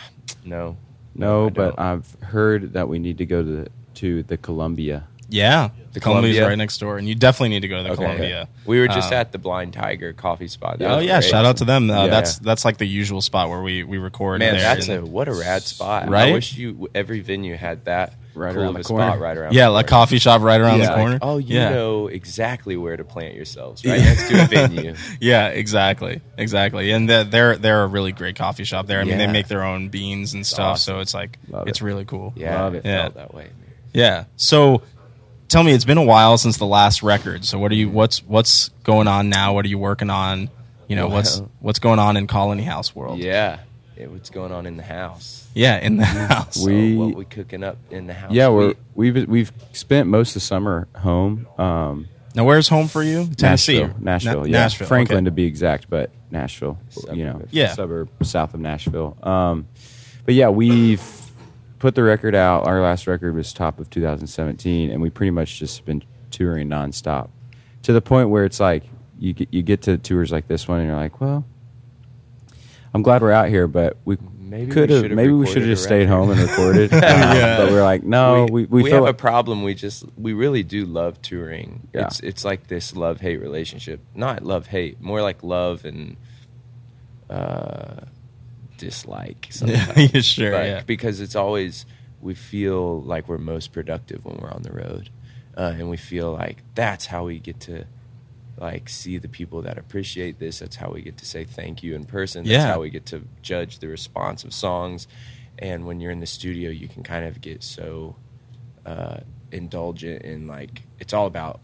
no, 0.45 0.77
no, 1.15 1.47
I 1.47 1.51
but 1.51 1.77
don't. 1.77 1.79
I've 1.79 2.17
heard 2.23 2.73
that 2.75 2.89
we 2.89 2.99
need 2.99 3.19
to 3.19 3.27
go 3.27 3.43
to 3.43 3.49
the, 3.65 3.69
to 3.95 4.23
the 4.25 4.37
Columbia. 4.37 5.07
Yeah, 5.31 5.69
The 5.93 6.01
Columbia's 6.01 6.37
Columbia? 6.37 6.49
right 6.49 6.57
next 6.59 6.79
door, 6.79 6.97
and 6.97 7.07
you 7.07 7.15
definitely 7.15 7.51
need 7.51 7.61
to 7.61 7.69
go 7.69 7.77
to 7.79 7.83
the 7.83 7.91
Okay. 7.91 8.03
Columbia. 8.03 8.49
We 8.65 8.81
were 8.81 8.89
just 8.89 9.09
Um, 9.13 9.19
at 9.19 9.33
the 9.33 9.39
Blind 9.39 9.75
Tiger 9.75 10.13
Coffee 10.15 10.49
Spot. 10.49 10.79
That 10.79 10.91
Oh 10.91 10.97
was 10.97 11.05
yeah, 11.07 11.21
great. 11.21 11.31
shout 11.31 11.45
out 11.45 11.59
to 11.59 11.65
them. 11.67 11.91
Uh, 11.91 12.05
Yeah. 12.05 12.11
That's 12.11 12.39
that's 12.39 12.65
like 12.65 12.79
the 12.79 12.87
usual 12.87 13.21
spot 13.21 13.51
where 13.51 13.61
we 13.61 13.83
we 13.85 13.99
record. 13.99 14.39
Man, 14.41 14.55
there. 14.55 14.63
that's 14.63 14.89
And- 14.89 15.07
a 15.07 15.07
what 15.07 15.29
a 15.29 15.35
rad 15.35 15.63
spot. 15.65 16.09
Right? 16.09 16.31
I 16.31 16.33
wish 16.33 16.57
you 16.57 16.89
every 16.95 17.21
venue 17.21 17.57
had 17.57 17.85
that 17.85 18.15
Right 18.35 18.53
cool 18.55 18.63
around 18.63 18.69
of 18.71 18.75
the 18.77 18.81
a 18.81 18.85
corner. 18.85 19.07
spot 19.11 19.21
right 19.21 19.37
around. 19.37 19.53
yeah, 19.53 19.65
the 19.67 19.71
like 19.73 19.87
corner. 19.89 20.01
coffee 20.05 20.19
shop 20.19 20.41
right 20.43 20.61
around 20.61 20.79
Yeah. 20.79 20.87
the 20.91 20.95
corner. 20.95 21.13
Like, 21.15 21.21
oh, 21.25 21.39
you 21.39 21.57
yeah. 21.57 21.71
know 21.71 22.07
exactly 22.07 22.77
where 22.77 22.97
to 22.97 23.05
plant 23.05 23.35
yourselves, 23.35 23.85
right 23.85 24.01
next 24.01 24.29
to 24.31 24.43
a 24.45 24.47
venue. 24.69 24.95
Yeah, 25.21 25.49
exactly, 25.49 26.21
exactly. 26.39 26.91
And 26.93 27.09
they're 27.09 27.25
they're, 27.25 27.57
they're 27.57 27.83
a 27.83 27.87
really 27.89 28.13
great 28.13 28.37
coffee 28.37 28.65
shop 28.65 28.87
there. 28.87 29.01
I 29.01 29.05
mean, 29.05 29.19
they 29.19 29.25
Yeah. 29.25 29.33
make 29.33 29.49
their 29.49 29.65
own 29.65 29.89
beans 29.89 30.33
and 30.35 30.47
stuff, 30.47 30.75
awesome. 30.75 30.95
so 30.97 31.01
it's 31.01 31.13
like 31.15 31.39
Love 31.51 31.67
it's 31.69 31.81
it. 31.81 31.85
really 31.85 32.05
cool. 32.05 32.33
Yeah, 32.37 32.63
Love 32.63 32.75
it 32.77 32.79
it. 32.79 32.85
Yeah. 32.87 33.03
felt 33.03 33.15
that 33.17 33.35
way. 33.35 33.49
Yeah. 33.93 34.25
So, 34.37 34.83
tell 35.49 35.63
me, 35.63 35.73
it's 35.73 35.85
been 35.85 35.99
a 35.99 36.05
while 36.05 36.39
since 36.39 36.57
the 36.59 36.67
last 36.67 37.03
record. 37.03 37.45
So, 37.45 37.59
what 37.59 37.73
are 37.73 37.75
you? 37.77 37.89
What's 37.91 38.23
what's 38.25 38.69
going 38.85 39.09
on 39.09 39.29
now? 39.29 39.55
What 39.55 39.65
are 39.65 39.69
you 39.69 39.79
working 39.79 40.11
on? 40.11 40.51
You 40.87 40.97
know, 40.97 41.09
what's 41.09 41.43
what's 41.61 41.79
going 41.79 41.99
on 41.99 42.17
in 42.17 42.27
Colony 42.27 42.63
House 42.63 42.95
world? 42.95 43.19
Yeah, 43.19 43.59
yeah, 43.97 44.07
what's 44.07 44.31
going 44.31 44.53
on 44.53 44.65
in 44.67 44.77
the 44.77 44.83
house? 44.83 45.47
Yeah, 45.55 45.79
in 45.79 45.97
the 45.97 46.05
house. 46.07 46.55
So 46.57 46.67
We- 46.67 46.97
what 46.97 47.15
we 47.15 47.25
cooking 47.25 47.63
up 47.65 47.77
in 47.91 48.07
the 48.07 48.15
house? 48.15 48.33
Yeah, 48.33 48.49
we're 48.49 48.75
We- 48.95 49.11
we've 49.11 49.29
we've 49.29 49.53
spent 49.73 50.09
most 50.09 50.31
of 50.31 50.35
the 50.35 50.41
summer 50.41 50.89
home. 50.97 51.47
Um, 51.59 52.09
now, 52.35 52.45
where's 52.45 52.69
home 52.69 52.89
for 52.89 53.03
you? 53.03 53.27
Tennessee, 53.37 53.81
Nashville, 53.81 53.97
Nashville, 54.01 54.41
Na- 54.41 54.45
yeah, 54.47 54.59
Nashville. 54.61 54.87
Franklin 54.87 55.19
okay. 55.19 55.25
to 55.27 55.31
be 55.33 55.45
exact, 55.45 55.91
but 55.91 56.11
Nashville, 56.31 56.79
you 57.13 57.25
know, 57.25 57.33
Suburb. 57.33 57.49
Yeah. 57.51 57.73
suburb 57.75 58.09
south 58.23 58.55
of 58.55 58.61
Nashville. 58.61 59.17
Um, 59.23 59.67
but 60.25 60.35
yeah, 60.35 60.49
we've 60.51 61.01
put 61.79 61.95
the 61.95 62.03
record 62.03 62.35
out. 62.35 62.67
Our 62.67 62.81
last 62.81 63.07
record 63.07 63.35
was 63.35 63.53
top 63.53 63.79
of 63.79 63.91
2017, 63.91 64.91
and 64.91 65.01
we 65.01 65.11
pretty 65.11 65.31
much 65.31 65.59
just 65.59 65.85
been 65.85 66.03
touring 66.31 66.69
nonstop 66.69 67.31
to 67.83 67.93
the 67.93 68.01
point 68.01 68.29
where 68.31 68.45
it's 68.45 68.61
like 68.61 68.85
you 69.19 69.33
get 69.33 69.49
you 69.53 69.63
get 69.63 69.83
to 69.83 69.99
tours 69.99 70.31
like 70.33 70.49
this 70.49 70.69
one, 70.69 70.81
and 70.81 70.89
you're 70.89 70.97
like, 70.97 71.21
well, 71.21 71.45
I'm 72.95 73.03
glad 73.03 73.23
we're 73.23 73.33
out 73.33 73.49
here, 73.49 73.67
but 73.67 73.97
we 74.05 74.17
Maybe 74.49 74.73
could 74.73 74.89
have 74.89 75.11
maybe 75.11 75.33
we 75.33 75.47
should 75.47 75.59
have 75.59 75.67
just 75.67 75.85
stayed 75.85 76.09
home 76.09 76.31
and 76.31 76.41
recorded. 76.49 76.93
Um, 76.93 77.03
Yeah. 77.03 77.59
But 77.59 77.71
we're 77.71 77.83
like, 77.83 78.03
no, 78.03 78.47
we 78.51 78.65
we, 78.65 78.83
we 78.83 78.91
feel 78.91 79.05
have 79.05 79.15
a 79.15 79.17
problem. 79.17 79.63
We 79.63 79.75
just 79.75 80.05
we 80.17 80.33
really 80.33 80.63
do 80.63 80.87
love 80.87 81.21
touring. 81.21 81.89
Yeah. 81.93 82.07
It's 82.07 82.21
it's 82.21 82.45
like 82.47 82.67
this 82.69 82.97
love 82.97 83.21
hate 83.21 83.43
relationship. 83.43 84.01
Not 84.15 84.43
love 84.43 84.67
hate, 84.69 85.03
more 85.03 85.21
like 85.21 85.43
love 85.43 85.85
and 85.85 86.17
uh, 87.29 88.07
dislike. 88.79 89.49
Sometimes. 89.51 90.15
Yeah, 90.15 90.21
sure, 90.23 90.53
Like, 90.53 90.65
yeah. 90.67 90.83
Because 90.87 91.21
it's 91.21 91.37
always 91.37 91.85
we 92.21 92.35
feel 92.35 93.03
like 93.03 93.29
we're 93.29 93.39
most 93.39 93.73
productive 93.73 94.25
when 94.25 94.39
we're 94.39 94.51
on 94.51 94.63
the 94.63 94.73
road, 94.73 95.11
uh, 95.57 95.75
and 95.79 95.89
we 95.91 95.97
feel 95.97 96.33
like 96.33 96.63
that's 96.75 97.07
how 97.07 97.25
we 97.27 97.39
get 97.39 97.61
to 97.61 97.85
like 98.57 98.89
see 98.89 99.19
the 99.19 99.29
people 99.29 99.63
that 99.63 99.79
appreciate 99.79 100.39
this. 100.41 100.59
That's 100.59 100.75
how 100.77 100.91
we 100.91 101.03
get 101.03 101.17
to 101.19 101.25
say 101.27 101.45
thank 101.45 101.83
you 101.85 101.95
in 101.95 102.05
person. 102.07 102.43
That's 102.45 102.53
Yeah. 102.65 102.73
how 102.73 102.81
we 102.81 102.91
get 102.91 103.07
to 103.07 103.23
judge 103.43 103.79
the 103.79 103.87
response 103.87 104.43
of 104.43 104.53
songs. 104.53 105.07
And 105.61 105.87
when 105.87 106.01
you're 106.01 106.11
in 106.11 106.19
the 106.21 106.27
studio, 106.27 106.71
you 106.71 106.89
can 106.89 107.03
kind 107.05 107.25
of 107.25 107.41
get 107.41 107.63
so 107.63 108.17
uh, 108.85 109.19
indulgent 109.53 110.23
in 110.23 110.47
like 110.49 110.83
it's 110.99 111.13
all 111.13 111.27
about. 111.27 111.61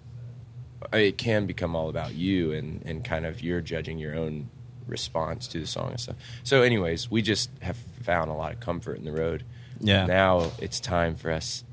It 0.92 1.16
can 1.18 1.46
become 1.46 1.74
all 1.74 1.88
about 1.88 2.14
you 2.14 2.52
and 2.52 2.82
and 2.84 3.04
kind 3.04 3.26
of 3.26 3.42
you're 3.42 3.60
judging 3.60 3.98
your 3.98 4.14
own 4.14 4.50
response 4.86 5.46
to 5.48 5.60
the 5.60 5.66
song 5.66 5.90
and 5.90 6.00
stuff. 6.00 6.16
So, 6.42 6.62
anyways, 6.62 7.10
we 7.10 7.22
just 7.22 7.50
have 7.60 7.76
found 8.02 8.30
a 8.30 8.34
lot 8.34 8.52
of 8.52 8.60
comfort 8.60 8.98
in 8.98 9.04
the 9.04 9.12
road. 9.12 9.44
Yeah. 9.80 10.06
Now 10.06 10.50
it's 10.58 10.80
time 10.80 11.16
for 11.16 11.30
us. 11.30 11.64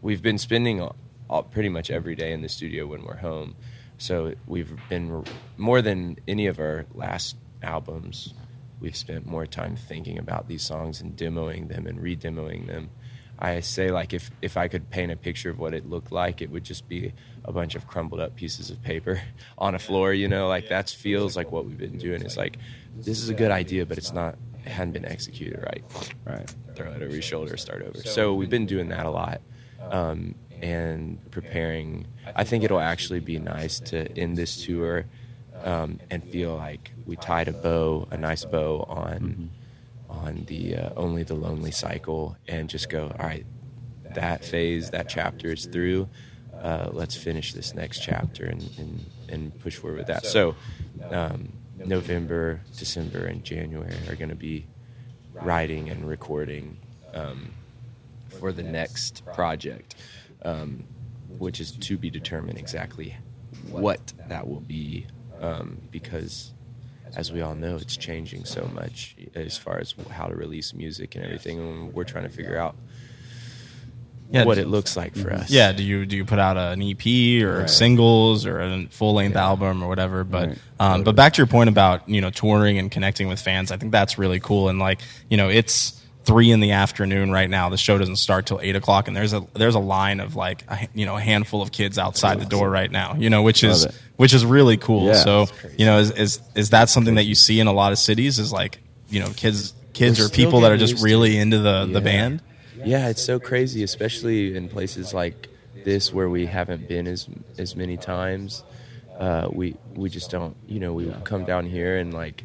We've 0.00 0.22
been 0.22 0.38
spending 0.38 0.80
all, 0.80 0.96
all, 1.28 1.42
pretty 1.42 1.68
much 1.68 1.90
every 1.90 2.14
day 2.14 2.32
in 2.32 2.42
the 2.42 2.48
studio 2.48 2.86
when 2.86 3.04
we're 3.04 3.16
home. 3.16 3.54
So 3.98 4.34
we've 4.46 4.72
been 4.88 5.24
more 5.56 5.80
than 5.80 6.18
any 6.26 6.46
of 6.46 6.58
our 6.58 6.86
last 6.94 7.36
albums. 7.62 8.34
We've 8.80 8.96
spent 8.96 9.26
more 9.26 9.46
time 9.46 9.76
thinking 9.76 10.18
about 10.18 10.48
these 10.48 10.62
songs 10.62 11.00
and 11.00 11.16
demoing 11.16 11.68
them 11.68 11.86
and 11.86 12.00
re-demoing 12.00 12.66
them. 12.66 12.90
I 13.42 13.58
say 13.58 13.90
like 13.90 14.14
if 14.14 14.30
if 14.40 14.56
I 14.56 14.68
could 14.68 14.88
paint 14.88 15.10
a 15.10 15.16
picture 15.16 15.50
of 15.50 15.58
what 15.58 15.74
it 15.74 15.90
looked 15.90 16.12
like, 16.12 16.40
it 16.40 16.50
would 16.50 16.62
just 16.62 16.88
be 16.88 17.12
a 17.44 17.52
bunch 17.52 17.74
of 17.74 17.88
crumbled 17.88 18.20
up 18.20 18.36
pieces 18.36 18.70
of 18.70 18.80
paper 18.82 19.20
on 19.58 19.74
a 19.74 19.80
floor. 19.80 20.14
You 20.14 20.28
know, 20.28 20.46
like 20.46 20.68
that 20.68 20.88
feels 20.88 21.36
like 21.36 21.50
what 21.50 21.66
we've 21.66 21.76
been 21.76 21.98
doing. 21.98 22.22
It's 22.22 22.36
like 22.36 22.56
this 22.96 23.20
is 23.20 23.28
a 23.28 23.34
good 23.34 23.50
idea, 23.50 23.84
but 23.84 23.98
it's 23.98 24.12
not. 24.12 24.36
It 24.64 24.68
hadn't 24.68 24.92
been 24.92 25.04
executed 25.04 25.60
right 25.60 25.82
right. 26.24 26.54
throw 26.76 26.92
it 26.92 27.02
over 27.02 27.12
your 27.12 27.20
shoulder, 27.20 27.56
start 27.56 27.82
over. 27.82 27.98
So 28.02 28.32
we've 28.34 28.48
been 28.48 28.66
doing 28.66 28.90
that 28.90 29.06
a 29.06 29.10
lot, 29.10 29.40
um, 29.90 30.36
and 30.62 31.18
preparing. 31.32 32.06
I 32.36 32.44
think 32.44 32.62
it'll 32.62 32.78
actually 32.78 33.18
be 33.18 33.40
nice 33.40 33.80
to 33.90 34.06
end 34.16 34.38
this 34.38 34.64
tour 34.64 35.06
um, 35.64 35.98
and 36.12 36.22
feel 36.22 36.54
like 36.54 36.92
we 37.06 37.16
tied 37.16 37.48
a 37.48 37.52
bow, 37.52 38.06
a 38.12 38.16
nice 38.16 38.44
bow 38.44 38.86
on 38.88 39.50
on 40.12 40.44
the 40.46 40.76
uh, 40.76 40.90
only 40.96 41.22
the 41.22 41.34
lonely 41.34 41.70
cycle, 41.70 42.36
and 42.46 42.68
just 42.68 42.88
go. 42.90 43.14
All 43.18 43.26
right, 43.26 43.46
that 44.14 44.44
phase, 44.44 44.90
that 44.90 45.08
chapter 45.08 45.52
is 45.52 45.66
through. 45.66 46.08
Uh, 46.60 46.90
let's 46.92 47.16
finish 47.16 47.54
this 47.54 47.74
next 47.74 48.00
chapter 48.00 48.44
and, 48.44 48.62
and, 48.78 49.06
and 49.28 49.58
push 49.60 49.76
forward 49.76 49.98
with 49.98 50.06
that. 50.06 50.24
So, 50.24 50.54
um, 51.10 51.52
November, 51.76 52.60
December, 52.76 53.26
and 53.26 53.42
January 53.42 53.96
are 54.08 54.14
going 54.14 54.28
to 54.28 54.36
be 54.36 54.66
writing 55.32 55.90
and 55.90 56.06
recording 56.06 56.78
um, 57.14 57.50
for 58.28 58.52
the 58.52 58.62
next 58.62 59.24
project, 59.34 59.96
um, 60.44 60.84
which 61.38 61.58
is 61.58 61.72
to 61.72 61.98
be 61.98 62.10
determined 62.10 62.58
exactly 62.58 63.16
what 63.68 64.12
that 64.28 64.46
will 64.46 64.60
be, 64.60 65.06
um, 65.40 65.80
because 65.90 66.52
as 67.16 67.30
we 67.32 67.40
all 67.42 67.54
know, 67.54 67.76
it's 67.76 67.96
changing 67.96 68.44
so 68.44 68.68
much 68.74 69.14
as 69.34 69.56
far 69.58 69.78
as 69.78 69.94
how 70.10 70.26
to 70.28 70.34
release 70.34 70.72
music 70.74 71.14
and 71.14 71.24
everything. 71.24 71.58
And 71.58 71.92
we're 71.92 72.04
trying 72.04 72.24
to 72.24 72.30
figure 72.30 72.56
out 72.58 72.74
Yeah, 74.30 74.44
what 74.44 74.56
it 74.56 74.66
looks 74.66 74.96
like 74.96 75.14
for 75.14 75.30
us. 75.30 75.50
Yeah, 75.50 75.72
do 75.72 75.82
you 75.82 76.06
do 76.06 76.16
you 76.16 76.24
put 76.24 76.38
out 76.38 76.56
an 76.56 76.80
EP 76.82 77.42
or 77.42 77.60
Right. 77.60 77.70
singles 77.70 78.46
or 78.46 78.60
a 78.62 78.86
full 78.88 79.12
length 79.14 79.36
album 79.36 79.82
or 79.84 79.88
whatever? 79.88 80.24
But 80.24 80.48
Right. 80.48 80.58
um, 80.80 81.02
but 81.02 81.14
back 81.14 81.34
to 81.34 81.38
your 81.38 81.46
point 81.46 81.68
about 81.68 82.08
you 82.08 82.22
know 82.22 82.30
touring 82.30 82.78
and 82.78 82.90
connecting 82.90 83.28
with 83.28 83.40
fans, 83.40 83.70
I 83.70 83.76
think 83.76 83.92
that's 83.92 84.16
really 84.16 84.40
cool. 84.40 84.70
And 84.70 84.78
like 84.78 85.00
you 85.28 85.36
know, 85.36 85.50
it's 85.50 86.00
three 86.24 86.50
in 86.50 86.60
the 86.60 86.70
afternoon 86.70 87.30
right 87.30 87.50
now. 87.50 87.68
The 87.68 87.76
show 87.76 87.98
doesn't 87.98 88.16
start 88.16 88.46
till 88.46 88.58
eight 88.62 88.74
o'clock, 88.76 89.06
and 89.06 89.14
there's 89.14 89.34
a 89.34 89.44
there's 89.52 89.74
a 89.74 89.78
line 89.80 90.18
of 90.18 90.34
like 90.34 90.64
a, 90.66 90.88
you 90.94 91.04
know 91.04 91.18
a 91.18 91.20
handful 91.20 91.60
of 91.60 91.70
kids 91.70 91.98
outside 91.98 92.40
the 92.40 92.46
door 92.46 92.70
right 92.70 92.90
now. 92.90 93.14
You 93.18 93.28
know, 93.28 93.42
which 93.42 93.62
is 93.62 93.84
it. 93.84 93.94
Which 94.22 94.32
is 94.32 94.46
really 94.46 94.76
cool. 94.76 95.06
Yeah. 95.06 95.14
so 95.14 95.46
you 95.76 95.84
know, 95.84 95.98
is, 95.98 96.12
is 96.12 96.40
is 96.54 96.70
that 96.70 96.88
something 96.88 97.16
that 97.16 97.24
you 97.24 97.34
see 97.34 97.58
in 97.58 97.66
a 97.66 97.72
lot 97.72 97.90
of 97.90 97.98
cities? 97.98 98.38
Is 98.38 98.52
like 98.52 98.78
you 99.10 99.18
know 99.18 99.26
kids 99.36 99.74
kids 99.92 100.20
We're 100.20 100.26
or 100.26 100.28
people 100.28 100.60
that 100.60 100.70
are 100.70 100.76
just 100.76 101.02
really 101.02 101.36
into 101.36 101.58
the 101.58 101.86
the 101.86 102.00
band. 102.00 102.40
Yeah, 102.84 103.08
it's 103.08 103.22
so 103.24 103.38
crazy, 103.38 103.82
especially 103.82 104.56
in 104.56 104.68
places 104.68 105.12
like 105.12 105.48
this 105.84 106.12
where 106.12 106.28
we 106.28 106.46
haven't 106.46 106.88
been 106.88 107.08
as 107.08 107.28
as 107.58 107.74
many 107.74 107.96
times. 107.96 108.62
Uh, 109.18 109.48
we 109.52 109.76
we 109.94 110.08
just 110.08 110.30
don't, 110.30 110.56
you 110.68 110.78
know, 110.80 110.92
we 110.92 111.12
come 111.24 111.44
down 111.44 111.66
here 111.66 111.98
and 111.98 112.14
like 112.14 112.44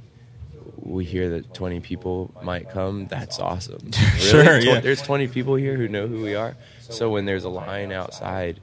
we 0.79 1.05
hear 1.05 1.29
that 1.29 1.53
20 1.53 1.79
people 1.81 2.31
might 2.41 2.69
come. 2.69 3.07
That's 3.07 3.39
awesome. 3.39 3.91
Sure, 4.17 4.43
Really? 4.43 4.61
Tw- 4.61 4.65
yeah. 4.65 4.79
There's 4.79 5.01
20 5.01 5.27
people 5.27 5.55
here 5.55 5.75
who 5.75 5.87
know 5.87 6.07
who 6.07 6.21
we 6.23 6.35
are. 6.35 6.55
So 6.81 7.09
when 7.09 7.25
there's 7.25 7.43
a 7.43 7.49
line 7.49 7.91
outside, 7.91 8.59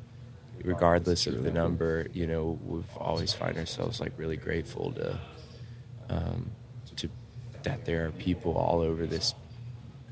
regardless 0.64 1.26
of 1.26 1.44
the 1.44 1.52
number, 1.52 2.06
you 2.12 2.26
know, 2.26 2.58
we've 2.64 2.96
always 2.96 3.32
find 3.32 3.56
ourselves 3.58 4.00
like 4.00 4.12
really 4.16 4.36
grateful 4.36 4.92
to 4.92 5.20
um, 6.08 6.50
to 6.96 7.08
that 7.62 7.84
there 7.84 8.06
are 8.06 8.10
people 8.12 8.56
all 8.56 8.80
over 8.80 9.06
this 9.06 9.34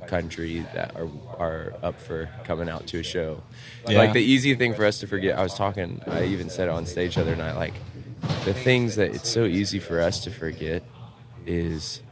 country 0.06 0.66
that 0.74 0.94
are 0.96 1.08
are 1.38 1.74
up 1.82 1.98
for 2.00 2.28
coming 2.44 2.68
out 2.68 2.86
to 2.88 3.00
a 3.00 3.02
show. 3.02 3.42
Yeah. 3.88 3.98
Like 3.98 4.12
the 4.12 4.22
easy 4.22 4.54
thing 4.54 4.74
for 4.74 4.84
us 4.84 5.00
to 5.00 5.06
forget. 5.06 5.38
I 5.38 5.42
was 5.42 5.54
talking. 5.54 6.02
I 6.06 6.24
even 6.24 6.50
said 6.50 6.68
it 6.68 6.72
on 6.72 6.86
stage 6.86 7.14
the 7.16 7.22
other 7.22 7.36
night. 7.36 7.56
Like 7.56 7.74
the 8.44 8.54
things 8.54 8.96
that 8.96 9.14
it's 9.14 9.28
so 9.28 9.44
easy 9.44 9.78
for 9.78 10.00
us 10.00 10.22
to 10.24 10.30
forget 10.30 10.82
is 11.46 12.02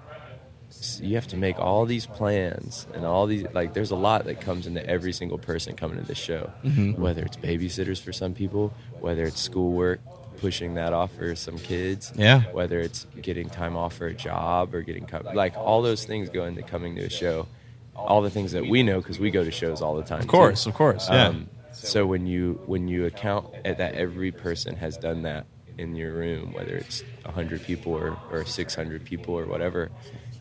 you 1.02 1.14
have 1.14 1.26
to 1.28 1.36
make 1.36 1.58
all 1.58 1.84
these 1.86 2.06
plans 2.06 2.86
and 2.94 3.04
all 3.04 3.26
these 3.26 3.44
like 3.52 3.74
there's 3.74 3.90
a 3.90 3.96
lot 3.96 4.24
that 4.24 4.40
comes 4.40 4.66
into 4.66 4.84
every 4.88 5.12
single 5.12 5.38
person 5.38 5.74
coming 5.76 5.98
to 5.98 6.04
this 6.04 6.18
show 6.18 6.50
Mm-hmm. 6.64 7.00
whether 7.00 7.22
it's 7.22 7.36
babysitters 7.36 8.00
for 8.00 8.12
some 8.12 8.32
people 8.34 8.72
whether 9.00 9.24
it's 9.24 9.40
schoolwork 9.40 10.00
pushing 10.38 10.74
that 10.74 10.92
off 10.94 11.12
for 11.14 11.34
some 11.36 11.58
kids 11.58 12.12
Yeah. 12.16 12.42
whether 12.52 12.80
it's 12.80 13.06
getting 13.20 13.50
time 13.50 13.76
off 13.76 13.94
for 13.96 14.06
a 14.06 14.14
job 14.14 14.74
or 14.74 14.80
getting 14.82 15.06
like 15.34 15.56
all 15.56 15.82
those 15.82 16.04
things 16.06 16.30
go 16.30 16.44
into 16.46 16.62
coming 16.62 16.96
to 16.96 17.02
a 17.02 17.10
show 17.10 17.46
all 17.94 18.22
the 18.22 18.30
things 18.30 18.52
that 18.52 18.66
we 18.66 18.82
know 18.82 19.00
because 19.00 19.18
we 19.18 19.30
go 19.30 19.44
to 19.44 19.50
shows 19.50 19.82
all 19.82 19.96
the 19.96 20.02
time 20.04 20.20
Of 20.20 20.28
course, 20.28 20.64
of 20.66 20.72
course, 20.74 21.08
yeah. 21.10 21.26
um, 21.28 21.48
so 21.72 22.06
when 22.06 22.26
you 22.26 22.58
when 22.66 22.88
you 22.88 23.04
account 23.04 23.46
at 23.64 23.78
that 23.78 23.94
every 23.94 24.32
person 24.32 24.76
has 24.76 24.96
done 24.96 25.22
that 25.22 25.44
in 25.78 25.94
your 25.96 26.12
room, 26.12 26.52
whether 26.52 26.74
it's 26.76 27.02
hundred 27.26 27.62
people 27.62 27.92
or, 27.92 28.18
or 28.32 28.44
six 28.44 28.74
hundred 28.74 29.04
people 29.04 29.38
or 29.38 29.46
whatever, 29.46 29.90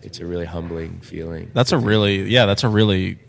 it's 0.01 0.19
a 0.19 0.25
really 0.25 0.45
humbling 0.45 0.99
feeling. 1.01 1.51
That's 1.53 1.71
a 1.71 1.77
really 1.77 2.23
yeah, 2.23 2.45
that's 2.45 2.63
a 2.63 2.69
really 2.69 3.19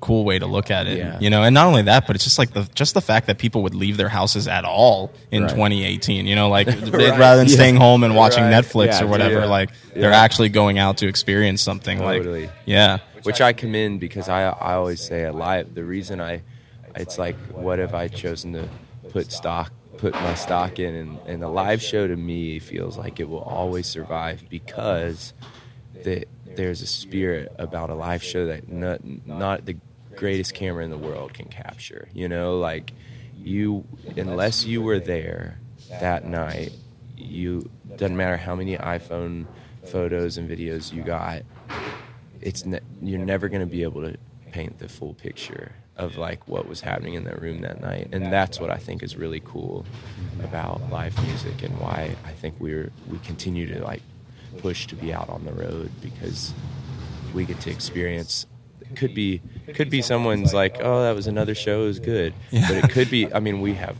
cool 0.00 0.24
way 0.24 0.38
to 0.38 0.46
look 0.46 0.70
at 0.70 0.86
it. 0.86 0.98
Yeah. 0.98 1.18
You 1.18 1.30
know, 1.30 1.42
and 1.42 1.54
not 1.54 1.66
only 1.66 1.82
that, 1.82 2.06
but 2.06 2.14
it's 2.14 2.24
just 2.24 2.38
like 2.38 2.52
the 2.52 2.68
just 2.74 2.92
the 2.94 3.00
fact 3.00 3.26
that 3.28 3.38
people 3.38 3.62
would 3.62 3.74
leave 3.74 3.96
their 3.96 4.08
houses 4.10 4.46
at 4.46 4.64
all 4.64 5.12
in 5.30 5.42
Right. 5.44 5.50
2018. 5.50 6.26
You 6.26 6.34
know, 6.36 6.48
like 6.50 6.66
Right. 6.92 6.92
rather 7.18 7.38
than 7.38 7.48
Yeah. 7.48 7.54
staying 7.54 7.76
home 7.76 8.04
and 8.04 8.14
watching 8.14 8.44
Right. 8.44 8.52
Netflix 8.52 8.86
Yeah, 9.00 9.04
or 9.04 9.06
whatever, 9.06 9.46
like 9.46 9.70
they're 9.94 10.12
actually 10.12 10.50
going 10.50 10.78
out 10.78 10.98
to 10.98 11.08
experience 11.08 11.62
something. 11.62 11.98
Totally. 11.98 12.42
Like, 12.42 12.50
yeah, 12.66 12.98
which 13.22 13.40
I 13.40 13.52
commend 13.54 14.00
because 14.00 14.28
I 14.28 14.42
I 14.48 14.74
always 14.74 15.00
say 15.00 15.24
a 15.24 15.32
live. 15.32 15.74
The 15.74 15.84
reason 15.84 16.20
I, 16.20 16.42
it's 16.94 17.16
like 17.18 17.36
what 17.52 17.78
have 17.78 17.94
I 17.94 18.08
chosen 18.08 18.52
to 18.52 18.68
put 19.10 19.32
stock 19.32 19.72
put 19.96 20.12
my 20.12 20.34
stock 20.34 20.78
in, 20.80 20.94
and, 20.94 21.18
and 21.26 21.40
the 21.40 21.48
live 21.48 21.80
show 21.80 22.06
to 22.06 22.16
me 22.16 22.58
feels 22.58 22.98
like 22.98 23.20
it 23.20 23.28
will 23.28 23.40
always 23.44 23.86
survive 23.86 24.44
because 24.50 25.32
that 26.04 26.28
there's 26.46 26.82
a 26.82 26.86
spirit 26.86 27.52
about 27.58 27.90
a 27.90 27.94
live 27.94 28.22
show 28.22 28.46
that 28.46 28.68
not 28.68 29.00
not 29.26 29.66
the 29.66 29.76
greatest 30.16 30.54
camera 30.54 30.84
in 30.84 30.90
the 30.90 30.98
world 30.98 31.34
can 31.34 31.48
capture. 31.48 32.08
You 32.14 32.28
know, 32.28 32.58
like 32.58 32.92
you 33.36 33.84
unless 34.16 34.64
you 34.64 34.82
were 34.82 35.00
there 35.00 35.58
that 35.88 36.24
night, 36.24 36.72
you 37.16 37.68
doesn't 37.96 38.16
matter 38.16 38.36
how 38.36 38.54
many 38.54 38.76
iPhone 38.76 39.46
photos 39.84 40.38
and 40.38 40.48
videos 40.48 40.92
you 40.92 41.02
got 41.02 41.42
it's 42.40 42.64
ne- 42.64 42.80
you're 43.02 43.18
never 43.18 43.48
going 43.48 43.60
to 43.60 43.66
be 43.66 43.82
able 43.82 44.02
to 44.02 44.16
paint 44.52 44.78
the 44.78 44.88
full 44.88 45.14
picture 45.14 45.72
of 45.96 46.16
like 46.16 46.46
what 46.48 46.66
was 46.66 46.80
happening 46.80 47.14
in 47.14 47.24
that 47.24 47.40
room 47.40 47.60
that 47.60 47.80
night 47.80 48.08
and 48.12 48.32
that's 48.32 48.60
what 48.60 48.70
i 48.70 48.76
think 48.76 49.02
is 49.02 49.16
really 49.16 49.40
cool 49.40 49.84
about 50.42 50.80
live 50.90 51.16
music 51.26 51.62
and 51.62 51.78
why 51.78 52.14
i 52.24 52.32
think 52.32 52.54
we're 52.58 52.90
we 53.10 53.18
continue 53.18 53.66
to 53.66 53.82
like 53.82 54.02
push 54.58 54.86
to 54.86 54.96
be 54.96 55.12
out 55.12 55.28
on 55.28 55.44
the 55.44 55.52
road 55.52 55.90
because 56.02 56.52
we 57.34 57.44
get 57.44 57.60
to 57.60 57.70
experience 57.70 58.46
could 58.96 59.14
be 59.14 59.40
could 59.74 59.90
be 59.90 60.00
someone's 60.00 60.54
like 60.54 60.76
oh 60.80 61.02
that 61.02 61.14
was 61.16 61.26
another 61.26 61.54
show 61.54 61.82
it 61.82 61.86
was 61.86 61.98
good 61.98 62.32
Yeah. 62.52 62.68
but 62.68 62.76
it 62.84 62.90
could 62.90 63.10
be 63.10 63.32
i 63.32 63.40
mean 63.40 63.60
we 63.60 63.74
have 63.74 63.96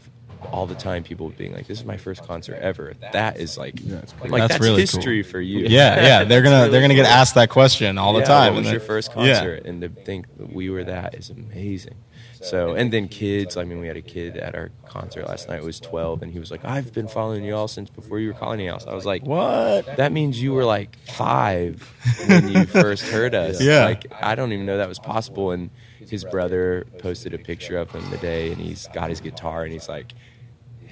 all 0.55 0.67
the 0.67 0.75
time 0.75 1.03
people 1.03 1.29
being 1.31 1.53
like 1.53 1.67
this 1.67 1.79
is 1.81 1.85
my 1.85 1.97
first 1.97 2.23
concert 2.27 2.55
ever 2.61 2.95
that 3.13 3.39
is 3.39 3.59
like 3.59 3.75
like 3.85 4.31
That's 4.31 4.49
that's, 4.55 4.61
really 4.61 4.83
history 4.83 5.23
cool. 5.23 5.31
for 5.33 5.41
you 5.41 5.61
yeah, 5.67 6.03
yeah. 6.03 6.25
They're 6.29 6.43
gonna 6.43 6.57
really 6.59 6.71
they're 6.71 6.81
gonna 6.81 6.95
get 6.95 7.07
asked 7.07 7.35
that 7.35 7.51
question 7.51 7.99
all 7.99 8.13
the 8.13 8.21
Yeah, 8.21 8.25
time. 8.27 8.53
What 8.55 8.59
was 8.61 8.67
and 8.69 8.73
your 8.75 8.79
then- 8.81 8.87
first 8.87 9.11
yeah. 9.17 9.35
concert? 9.35 9.67
And 9.67 9.81
to 9.83 9.89
think 9.89 10.27
that 10.39 10.53
we 10.53 10.71
were 10.71 10.85
that 10.85 11.15
is 11.17 11.31
amazing. 11.31 11.97
So, 12.41 12.75
and 12.75 12.93
then 12.93 13.09
kids. 13.09 13.57
I 13.57 13.65
mean, 13.65 13.81
we 13.81 13.87
had 13.87 13.97
a 13.97 14.03
kid 14.03 14.37
at 14.37 14.55
our 14.55 14.71
concert 14.87 15.27
last 15.27 15.49
night. 15.49 15.61
who 15.61 15.65
was 15.67 15.81
12, 15.81 16.21
and 16.23 16.31
he 16.31 16.39
was 16.39 16.51
like, 16.51 16.63
"I've 16.63 16.93
been 16.93 17.09
following 17.09 17.43
you 17.43 17.55
all 17.57 17.69
since 17.69 17.89
before 17.89 18.19
you 18.21 18.29
were 18.29 18.35
Colony 18.35 18.67
House." 18.67 18.87
I 18.87 18.93
was 18.93 19.07
like, 19.07 19.23
What? 19.25 19.97
That 19.97 20.13
means 20.13 20.43
you 20.43 20.53
were 20.53 20.67
like 20.67 20.95
five 21.09 21.91
when 22.29 22.49
you 22.49 22.67
first 22.83 23.05
heard 23.05 23.35
us. 23.35 23.63
Yeah. 23.63 23.87
Like 23.87 24.13
I 24.21 24.35
don't 24.35 24.53
even 24.53 24.67
know 24.67 24.77
that 24.77 24.89
was 24.91 24.99
possible. 24.99 25.53
And 25.53 25.71
his 26.11 26.23
brother 26.25 26.85
posted 26.99 27.33
a 27.33 27.39
picture 27.39 27.79
of 27.79 27.91
him 27.91 28.07
today, 28.11 28.53
and 28.53 28.61
he's 28.61 28.89
got 28.93 29.09
his 29.09 29.21
guitar, 29.23 29.65
and 29.65 29.73
he's 29.73 29.89
like. 29.89 30.13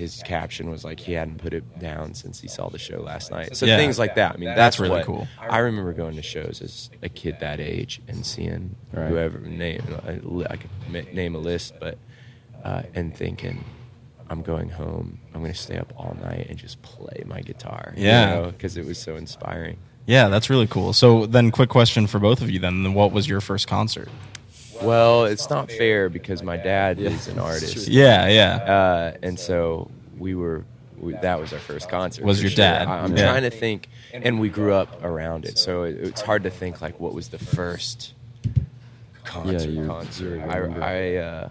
His 0.03 0.21
caption 0.25 0.69
was 0.69 0.85
like 0.85 0.99
he 0.99 1.13
hadn't 1.13 1.39
put 1.39 1.55
it 1.55 1.79
down 1.79 2.15
since 2.15 2.41
he 2.41 2.49
saw 2.49 2.69
the 2.69 2.79
show 2.79 3.01
last 3.01 3.31
night. 3.31 3.57
So 3.57 3.67
Yeah. 3.67 3.77
things 3.77 3.99
like 4.01 4.17
that. 4.17 4.35
I 4.35 4.37
mean, 4.37 4.47
that's, 4.49 4.57
That's 4.77 4.81
really 4.81 5.05
cool. 5.05 5.29
I 5.39 5.59
remember 5.59 5.93
going 5.93 6.17
to 6.17 6.23
shows 6.23 6.61
as 6.61 6.91
a 7.03 7.09
kid 7.09 7.37
that 7.41 7.61
age 7.61 8.01
and 8.09 8.27
seeing 8.27 8.75
Right. 8.93 9.09
whoever 9.09 9.39
name 9.39 9.83
I 10.51 10.57
could 10.57 11.15
name 11.15 11.37
a 11.37 11.39
list, 11.39 11.75
but 11.79 11.99
uh, 12.65 12.83
and 12.95 13.17
thinking 13.17 13.65
I'm 14.29 14.43
going 14.43 14.71
home. 14.71 15.19
I'm 15.35 15.41
going 15.41 15.53
to 15.53 15.59
stay 15.59 15.77
up 15.79 15.93
all 15.97 16.17
night 16.21 16.47
and 16.49 16.59
just 16.59 16.83
play 16.83 17.23
my 17.27 17.41
guitar. 17.43 17.95
Yeah. 17.97 18.47
because 18.47 18.77
it 18.77 18.85
was 18.87 18.99
so 18.99 19.15
inspiring. 19.17 19.77
Yeah, 20.07 20.27
that's 20.29 20.51
really 20.51 20.67
cool. 20.67 20.93
So 20.95 21.27
then, 21.27 21.53
quick 21.53 21.69
question 21.69 22.09
for 22.09 22.19
both 22.19 22.43
of 22.43 22.51
you. 22.51 22.59
Then, 22.59 22.93
what 22.93 23.13
was 23.13 23.29
your 23.29 23.41
first 23.41 23.69
concert? 23.69 24.09
Well, 24.83 25.25
it's 25.25 25.49
not 25.51 25.71
fair 25.71 26.09
because 26.09 26.43
my 26.43 26.57
dad 26.57 26.99
is 27.01 27.29
an 27.29 27.39
artist. 27.51 27.89
Yeah, 27.89 28.29
yeah. 28.29 28.55
uh, 28.73 29.17
and 29.23 29.39
so 29.39 29.91
we 30.19 30.35
were. 30.35 30.65
We, 30.99 31.15
that 31.15 31.41
was 31.41 31.53
our 31.53 31.59
first 31.59 31.89
concert. 31.89 32.25
Was 32.25 32.41
your 32.41 32.51
sure. 32.51 32.59
dad. 32.59 32.87
I, 32.87 33.05
am 33.05 33.17
Yeah. 33.17 33.31
trying 33.31 33.43
to 33.43 33.51
think, 33.51 33.89
and 34.13 34.39
we 34.39 34.49
grew 34.49 34.73
up 34.73 35.03
around 35.03 35.45
it, 35.47 35.59
so 35.59 35.83
it, 35.83 35.97
it's 35.97 36.21
hard 36.21 36.45
to 36.45 36.51
think 36.51 36.81
like 36.81 37.01
what 37.01 37.13
was 37.13 37.29
the 37.29 37.39
first 37.41 38.15
concert. 39.25 39.69
you're- 39.69 39.87
concert. 39.89 40.41
I. 40.43 40.59
I, 40.81 41.15
uh, 41.17 41.49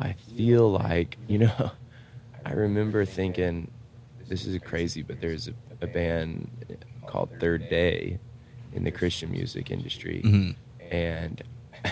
I 0.00 0.12
feel 0.36 0.70
like 0.72 1.18
you 1.28 1.38
know, 1.38 1.70
I 2.46 2.52
remember 2.52 3.04
thinking, 3.04 3.70
this 4.28 4.46
is 4.46 4.58
crazy, 4.62 5.02
but 5.02 5.20
there's 5.20 5.46
a, 5.48 5.52
a 5.82 5.86
band 5.86 6.48
called 7.06 7.30
Third 7.38 7.68
Day 7.68 8.18
in 8.72 8.82
the 8.84 8.90
Christian 8.90 9.30
music 9.30 9.70
industry, 9.70 10.22
Mhm. 10.24 10.56
and 10.90 11.42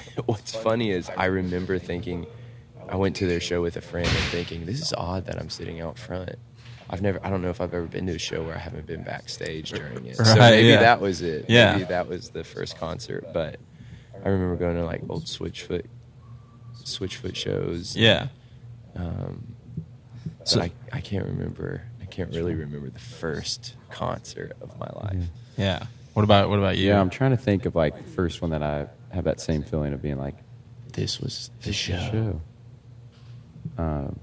what's 0.26 0.54
funny 0.54 0.90
is 0.90 1.10
I 1.16 1.26
remember 1.26 1.78
thinking, 1.78 2.26
I 2.88 2.96
went 2.96 3.16
to 3.16 3.26
their 3.26 3.40
show 3.40 3.62
with 3.62 3.76
a 3.76 3.80
friend 3.80 4.06
and 4.06 4.16
thinking, 4.30 4.66
this 4.66 4.80
is 4.80 4.92
odd 4.96 5.26
that 5.26 5.38
I'm 5.38 5.50
sitting 5.50 5.80
out 5.80 5.98
front. 5.98 6.36
I've 6.90 7.00
never, 7.00 7.24
I 7.24 7.30
don't 7.30 7.40
know 7.42 7.50
if 7.50 7.60
I've 7.60 7.72
ever 7.72 7.86
been 7.86 8.06
to 8.06 8.14
a 8.14 8.18
show 8.18 8.42
where 8.42 8.54
I 8.54 8.58
haven't 8.58 8.86
been 8.86 9.02
backstage 9.02 9.70
during 9.70 10.04
it. 10.06 10.16
so 10.16 10.34
maybe 10.34 10.68
yeah. 10.68 10.80
that 10.80 11.00
was 11.00 11.22
it. 11.22 11.46
Yeah. 11.48 11.72
Maybe 11.72 11.84
that 11.84 12.08
was 12.08 12.30
the 12.30 12.44
first 12.44 12.76
concert. 12.76 13.26
But 13.32 13.56
I 14.24 14.28
remember 14.28 14.56
going 14.56 14.76
to 14.76 14.84
like 14.84 15.02
old 15.08 15.24
Switchfoot, 15.24 15.86
Switchfoot 16.84 17.34
shows. 17.34 17.96
Yeah. 17.96 18.28
Um, 18.94 19.54
So- 20.44 20.60
I, 20.60 20.72
I 20.92 21.00
can't 21.00 21.26
remember. 21.26 21.82
I 22.00 22.04
can't 22.06 22.34
really 22.34 22.54
remember 22.54 22.90
the 22.90 22.98
first 22.98 23.76
concert 23.90 24.52
of 24.60 24.78
my 24.78 24.90
life. 24.94 25.24
Yeah. 25.56 25.86
What 26.12 26.24
about 26.24 26.50
what 26.50 26.58
about 26.58 26.76
you? 26.76 26.88
Yeah, 26.88 27.00
I'm 27.00 27.08
trying 27.08 27.30
to 27.30 27.38
think 27.38 27.64
of 27.64 27.74
like 27.74 27.96
the 27.96 28.10
first 28.10 28.42
one 28.42 28.50
that 28.50 28.62
I 28.62 28.86
have 29.12 29.24
that 29.24 29.40
same 29.40 29.62
feeling 29.62 29.92
of 29.92 30.02
being 30.02 30.18
like 30.18 30.36
This 30.92 31.20
was 31.20 31.50
the 31.60 31.66
this 31.68 31.76
show. 31.76 31.96
show. 32.10 32.40
Um, 33.78 34.18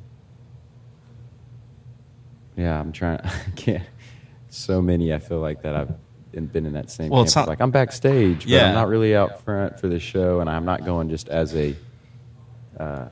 yeah, 2.58 2.79
I'm 2.79 2.91
trying. 2.91 3.19
I 3.24 3.51
can't. 3.55 3.84
So 4.50 4.81
many. 4.81 5.13
I 5.13 5.19
feel 5.19 5.39
like 5.39 5.62
that 5.62 5.75
I've 5.75 5.93
been 6.51 6.65
in 6.65 6.74
that 6.74 6.89
same. 6.91 7.10
Well, 7.10 7.22
camp. 7.22 7.27
it's 7.27 7.36
not- 7.36 7.48
like 7.48 7.62
I'm 7.62 7.72
backstage, 7.72 8.39
but 8.39 8.48
Yeah. 8.48 8.67
I'm 8.69 8.74
not 8.75 8.88
really 8.88 9.15
out 9.15 9.43
front 9.43 9.79
for 9.79 9.88
the 9.88 10.00
show, 10.00 10.39
and 10.41 10.50
I'm 10.50 10.65
not 10.65 10.86
going 10.86 11.10
just 11.10 11.29
as 11.29 11.55
a, 11.55 11.75
uh, 12.79 13.08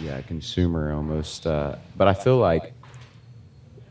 yeah, 0.00 0.20
consumer 0.22 0.92
almost. 0.92 1.46
Uh, 1.46 1.76
but 1.96 2.08
I 2.08 2.14
feel 2.14 2.38
like 2.38 2.72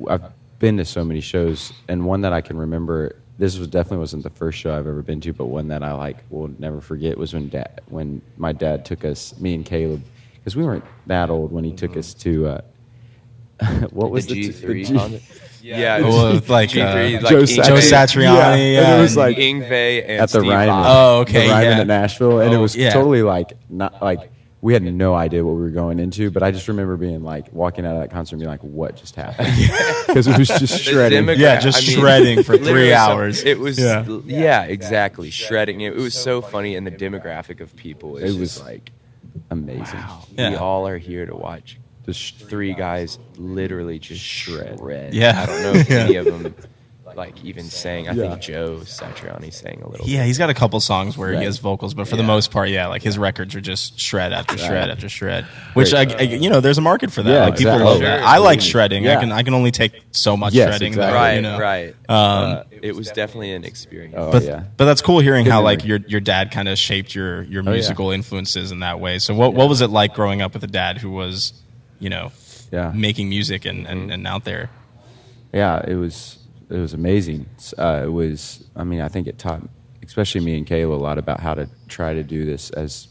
I've 0.10 0.24
been 0.60 0.78
to 0.78 0.86
so 0.86 1.04
many 1.06 1.22
shows, 1.22 1.72
and 1.88 2.06
one 2.06 2.22
that 2.22 2.34
I 2.34 2.42
can 2.42 2.58
remember. 2.58 3.16
This 3.38 3.58
was 3.58 3.68
definitely 3.68 3.98
wasn't 4.00 4.24
the 4.24 4.30
first 4.30 4.60
show 4.60 4.72
I've 4.78 4.88
ever 4.88 5.02
been 5.02 5.20
to, 5.22 5.34
but 5.34 5.46
one 5.46 5.70
that 5.70 5.82
I 5.84 5.94
like 5.94 6.18
will 6.30 6.50
never 6.60 6.80
forget 6.82 7.18
was 7.18 7.34
when 7.34 7.50
dad, 7.50 7.82
when 7.88 8.22
my 8.38 8.52
dad 8.54 8.86
took 8.86 9.04
us, 9.04 9.38
me 9.40 9.56
and 9.56 9.66
Caleb, 9.66 10.04
because 10.36 10.56
we 10.56 10.64
weren't 10.64 10.84
that 11.08 11.30
old 11.30 11.52
when 11.52 11.64
he 11.64 11.72
took 11.74 11.98
us 11.98 12.14
to. 12.16 12.48
Uh, 12.48 12.62
what 13.92 14.12
was 14.12 14.26
the 14.28 14.34
the, 14.36 14.42
G 14.42 14.48
t- 14.48 14.52
three? 14.54 14.84
the 14.86 15.10
G- 15.10 15.22
yeah, 15.70 16.02
Well, 16.02 16.42
like, 16.48 16.70
G3, 16.72 17.20
uh, 17.20 17.22
like 17.22 17.32
Joe 17.32 17.42
Yngwie- 17.44 17.56
Joe 17.64 17.74
Satriani. 17.76 17.92
Satriani, 17.92 18.74
Yeah, 18.74 18.92
and 18.92 19.00
it 19.00 19.02
was 19.02 19.16
like 19.18 19.38
Yngwie 19.38 20.02
and 20.02 20.12
at 20.22 20.30
the 20.30 20.40
Steve 20.40 20.52
Ryman. 20.52 20.84
Oh, 20.88 21.20
okay, 21.22 21.48
the 21.48 21.54
Ryman 21.54 21.72
yeah. 21.72 21.80
at 21.82 21.88
Nashville, 21.88 22.40
and 22.42 22.54
it 22.54 22.58
Oh, 22.58 22.62
was 22.62 22.76
yeah. 22.76 22.90
totally 22.92 23.22
like 23.24 23.54
not 23.70 24.02
like 24.02 24.32
we 24.62 24.74
had 24.74 24.84
no 24.84 25.16
idea 25.16 25.44
what 25.44 25.56
we 25.56 25.62
were 25.62 25.70
going 25.72 26.00
into. 26.00 26.30
But 26.32 26.44
I 26.44 26.52
just 26.52 26.68
remember 26.68 26.96
being 26.96 27.24
like 27.24 27.52
walking 27.52 27.86
out 27.86 27.96
of 27.96 28.02
that 28.02 28.12
concert 28.12 28.36
and 28.36 28.42
being 28.42 28.50
like, 28.52 28.62
"What 28.64 28.96
just 28.96 29.16
happened?" 29.16 29.50
Because 30.08 30.28
it 30.28 30.38
was 30.38 30.48
just 30.50 30.84
shredding. 30.84 31.24
demogra- 31.26 31.38
Yeah, 31.38 31.60
just 31.60 31.84
I 31.84 31.88
mean, 31.88 32.00
shredding 32.00 32.44
for 32.44 32.58
three 32.58 32.66
literally 32.66 32.90
so- 32.90 32.96
hours. 32.96 33.44
It 33.44 33.60
was, 33.60 33.80
Yeah. 33.80 34.06
yeah, 34.26 34.64
exactly, 34.64 35.30
shredding. 35.30 35.82
It, 35.82 35.96
was 35.96 36.14
so 36.14 36.42
funny, 36.42 36.76
and 36.76 36.86
the 36.86 36.92
demographic 36.92 37.60
of 37.62 37.76
people 37.76 38.18
is 38.18 38.36
It 38.36 38.40
was- 38.40 38.62
like 38.62 38.92
Amazing. 39.50 40.00
Yeah. 40.38 40.50
we 40.52 40.56
all 40.58 40.86
are 40.88 40.98
here 40.98 41.26
to 41.26 41.36
watch 41.36 41.80
Just 42.06 42.38
three 42.40 42.74
guys 42.74 43.18
literally 43.38 43.98
just 44.00 44.22
shred. 44.22 44.80
Yeah. 45.14 45.42
I 45.42 45.46
don't 45.46 45.62
know 45.64 45.74
if 45.80 45.90
Yeah. 45.90 45.98
any 46.00 46.16
of 46.18 46.26
them 46.26 46.54
like 47.16 47.44
even 47.44 47.66
sang. 47.66 48.08
I 48.08 48.14
Yeah. 48.14 48.30
think 48.30 48.42
Joe 48.42 48.80
Satriani 48.84 49.54
sang 49.54 49.82
a 49.84 49.90
little. 49.90 50.08
Yeah, 50.08 50.24
he's 50.26 50.38
got 50.38 50.50
a 50.50 50.54
couple 50.54 50.80
songs 50.80 51.18
where 51.18 51.34
he 51.34 51.44
has 51.44 51.58
vocals, 51.60 51.94
but 51.94 52.08
for 52.08 52.16
the 52.16 52.24
most 52.24 52.52
part, 52.52 52.70
yeah, 52.70 52.88
like 52.88 53.02
his 53.04 53.18
records 53.18 53.56
are 53.56 53.62
just 53.62 54.00
shred 54.00 54.34
after 54.34 54.58
shred 54.58 54.72
Right. 54.72 54.90
after 54.90 55.10
shred. 55.10 55.46
Which 55.74 55.94
I, 55.94 56.02
I- 56.18 56.22
you 56.22 56.50
know, 56.50 56.60
there's 56.60 56.78
a 56.78 56.82
market 56.82 57.12
for 57.12 57.24
that. 57.24 57.30
Yeah, 57.32 57.46
like 57.46 57.58
people 57.58 57.74
exactly. 57.74 57.86
love 57.86 57.98
Sure. 58.00 58.08
that. 58.08 58.24
I 58.24 58.38
like 58.38 58.58
Absolutely. 58.58 58.70
shredding. 58.70 59.08
I 59.08 59.16
can 59.20 59.32
I 59.32 59.44
can 59.44 59.54
only 59.54 59.72
take 59.72 59.94
so 60.12 60.36
much 60.38 60.54
Yes, 60.54 60.70
shredding. 60.70 60.88
exactly. 60.94 61.14
That, 61.14 61.20
Right, 61.20 61.36
you 61.36 61.42
know. 61.42 61.60
right. 61.60 61.96
Um, 62.10 62.18
Uh, 62.18 62.64
it 62.82 62.96
was 62.96 63.10
definitely 63.12 63.52
an 63.54 63.64
experience. 63.64 64.16
Oh 64.18 64.32
but 64.32 64.44
yeah. 64.44 64.64
but 64.78 64.86
that's 64.86 65.02
cool 65.02 65.20
hearing 65.20 65.44
Good 65.46 65.52
how 65.54 65.62
like 65.62 65.86
your 65.86 66.00
your 66.08 66.20
dad 66.22 66.52
kind 66.52 66.68
of 66.68 66.78
shaped 66.78 67.14
your 67.16 67.44
your 67.44 67.64
yeah. 67.64 67.70
musical 67.72 68.12
influences 68.12 68.72
in 68.72 68.80
that 68.80 69.00
way. 69.00 69.20
So 69.20 69.34
what 69.34 69.54
what 69.54 69.70
was 69.70 69.82
it 69.82 69.90
like 69.90 70.14
growing 70.14 70.42
up 70.42 70.54
with 70.54 70.64
a 70.64 70.68
dad 70.68 70.98
who 71.00 71.12
was, 71.12 71.54
you 72.00 72.10
know, 72.10 72.32
Yeah. 72.72 72.92
making 72.96 73.30
music 73.30 73.66
and, 73.66 73.80
Mm-hmm. 73.86 73.92
and, 73.92 74.12
and 74.12 74.28
out 74.28 74.46
there? 74.46 74.70
yeah, 75.54 75.82
it 75.86 75.96
was 75.96 76.38
it 76.72 76.80
was 76.80 76.94
amazing. 76.94 77.48
Uh, 77.78 78.02
it 78.06 78.12
was. 78.12 78.64
I 78.76 78.84
mean, 78.84 79.02
I 79.02 79.08
think 79.10 79.28
it 79.28 79.38
taught, 79.38 79.62
especially 80.04 80.42
me 80.42 80.58
and 80.58 80.66
Caleb, 80.66 81.00
a 81.00 81.04
lot 81.04 81.18
about 81.18 81.40
how 81.40 81.54
to 81.54 81.70
try 81.88 82.14
to 82.14 82.24
do 82.24 82.46
this 82.46 82.70
as 82.72 83.08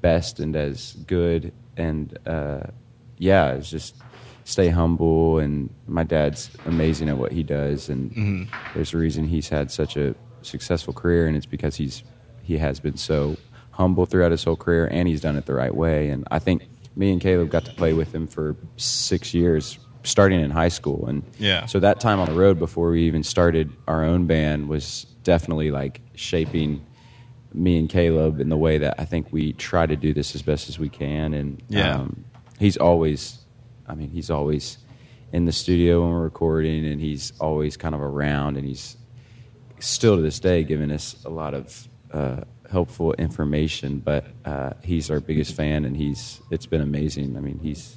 best 0.00 0.40
and 0.40 0.54
as 0.56 0.92
good. 1.06 1.52
And 1.76 2.16
uh, 2.26 2.60
yeah, 3.18 3.52
it's 3.52 3.70
just 3.70 3.96
stay 4.44 4.68
humble. 4.68 5.38
And 5.38 5.70
my 5.86 6.04
dad's 6.04 6.50
amazing 6.66 7.08
at 7.08 7.18
what 7.18 7.32
he 7.32 7.42
does, 7.42 7.88
and 7.88 8.48
there's 8.74 8.94
a 8.94 8.98
reason 8.98 9.26
he's 9.26 9.48
had 9.48 9.70
such 9.70 9.96
a 9.96 10.14
successful 10.42 10.92
career, 10.92 11.26
and 11.26 11.36
it's 11.36 11.46
because 11.46 11.76
he's 11.76 12.02
he 12.42 12.58
has 12.58 12.80
been 12.80 12.96
so 12.96 13.36
humble 13.72 14.06
throughout 14.06 14.30
his 14.30 14.44
whole 14.44 14.56
career, 14.56 14.86
and 14.86 15.08
he's 15.08 15.20
done 15.20 15.36
it 15.36 15.46
the 15.46 15.54
right 15.54 15.74
way. 15.74 16.10
And 16.10 16.26
I 16.30 16.38
think 16.38 16.68
me 16.96 17.10
and 17.12 17.20
Caleb 17.20 17.50
got 17.50 17.64
to 17.64 17.72
play 17.72 17.92
with 17.92 18.14
him 18.14 18.26
for 18.26 18.56
six 18.76 19.32
years, 19.34 19.78
starting 20.04 20.40
in 20.40 20.50
high 20.50 20.68
school, 20.68 21.06
and 21.06 21.22
Yeah. 21.38 21.66
so 21.66 21.78
that 21.80 22.00
time 22.00 22.18
on 22.20 22.26
the 22.28 22.34
road 22.34 22.58
before 22.58 22.90
we 22.90 23.02
even 23.04 23.22
started 23.22 23.70
our 23.86 24.04
own 24.04 24.26
band 24.26 24.68
was 24.68 25.06
definitely 25.24 25.70
like 25.70 26.00
shaping 26.14 26.84
me 27.54 27.78
and 27.78 27.88
Caleb 27.88 28.40
in 28.40 28.48
the 28.48 28.56
way 28.56 28.78
that 28.78 28.94
I 28.98 29.04
think 29.04 29.28
we 29.30 29.52
try 29.52 29.86
to 29.86 29.94
do 29.96 30.12
this 30.14 30.34
as 30.34 30.42
best 30.42 30.68
as 30.68 30.78
we 30.78 30.88
can. 30.88 31.34
And 31.34 31.62
Yeah. 31.68 31.96
um, 32.00 32.24
he's 32.58 32.76
always, 32.78 33.38
I 33.86 33.94
mean, 33.94 34.10
he's 34.10 34.30
always 34.30 34.78
in 35.32 35.44
the 35.44 35.52
studio 35.52 36.02
when 36.02 36.10
we're 36.12 36.22
recording, 36.22 36.84
and 36.86 37.00
he's 37.00 37.32
always 37.40 37.76
kind 37.76 37.94
of 37.94 38.00
around, 38.00 38.56
and 38.56 38.66
he's 38.66 38.96
still 39.78 40.16
to 40.16 40.22
this 40.22 40.40
day 40.40 40.62
giving 40.64 40.90
us 40.90 41.16
a 41.24 41.30
lot 41.30 41.54
of 41.54 41.88
uh, 42.12 42.40
helpful 42.70 43.12
information. 43.14 43.98
But 43.98 44.24
uh, 44.44 44.70
he's 44.82 45.10
our 45.10 45.20
biggest 45.20 45.54
fan, 45.54 45.84
and 45.84 45.96
he's 45.96 46.40
it's 46.50 46.66
been 46.66 46.80
amazing. 46.82 47.36
I 47.36 47.40
mean, 47.40 47.58
he's 47.62 47.96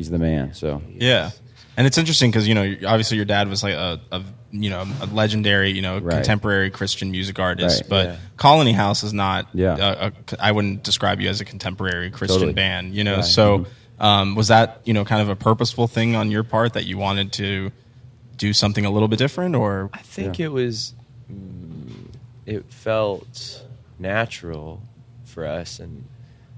he's 0.00 0.08
the 0.10 0.18
man. 0.18 0.54
So 0.54 0.80
Yeah, 0.88 1.30
and 1.76 1.86
it's 1.86 1.98
interesting 1.98 2.30
because 2.30 2.48
you 2.48 2.54
know 2.54 2.64
obviously 2.86 3.16
your 3.18 3.26
dad 3.26 3.48
was 3.48 3.62
like 3.62 3.74
a, 3.74 4.00
a 4.10 4.22
you 4.50 4.70
know 4.70 4.84
a 5.02 5.06
legendary 5.06 5.70
you 5.72 5.82
know 5.82 5.98
Right. 5.98 6.14
contemporary 6.14 6.70
Christian 6.70 7.10
music 7.10 7.38
artist, 7.38 7.82
Right. 7.82 7.90
but 7.90 8.06
Yeah. 8.06 8.16
Colony 8.38 8.72
House 8.72 9.02
is 9.04 9.12
not. 9.12 9.48
Yeah. 9.52 9.76
A, 9.76 10.06
a, 10.08 10.12
I 10.40 10.52
wouldn't 10.52 10.82
describe 10.82 11.20
you 11.20 11.28
as 11.28 11.40
a 11.40 11.44
contemporary 11.44 12.10
Christian 12.10 12.38
Totally. 12.40 12.54
band. 12.54 12.94
You 12.94 13.04
know, 13.04 13.16
Right. 13.16 13.24
so 13.24 13.66
um, 13.98 14.34
was 14.34 14.48
that 14.48 14.80
you 14.84 14.94
know 14.94 15.04
kind 15.04 15.20
of 15.20 15.28
a 15.28 15.36
purposeful 15.36 15.86
thing 15.86 16.16
on 16.16 16.30
your 16.30 16.42
part 16.44 16.72
that 16.72 16.86
you 16.86 16.96
wanted 16.96 17.32
to 17.34 17.70
do 18.38 18.54
something 18.54 18.86
a 18.86 18.90
little 18.90 19.08
bit 19.08 19.18
different, 19.18 19.54
or 19.54 19.90
I 19.92 19.98
think 19.98 20.40
it 20.40 20.48
was. 20.48 20.94
Mm, 21.30 22.06
it 22.46 22.64
felt 22.72 23.62
natural 23.98 24.82
for 25.24 25.46
us, 25.46 25.78
and 25.78 26.06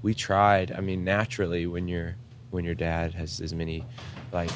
we 0.01 0.13
tried. 0.13 0.71
I 0.71 0.79
mean, 0.79 1.03
naturally, 1.03 1.67
when 1.67 1.87
your 1.89 2.15
when 2.53 2.65
your 2.65 2.75
dad 2.75 3.13
has 3.13 3.41
as 3.41 3.53
many 3.53 3.85
like 4.31 4.51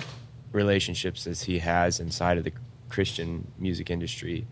relationships 0.51 1.27
as 1.27 1.41
he 1.43 1.59
has 1.59 1.99
inside 1.99 2.37
of 2.37 2.43
the 2.43 2.53
Christian 2.89 3.51
music 3.57 3.89
industry, 3.89 4.47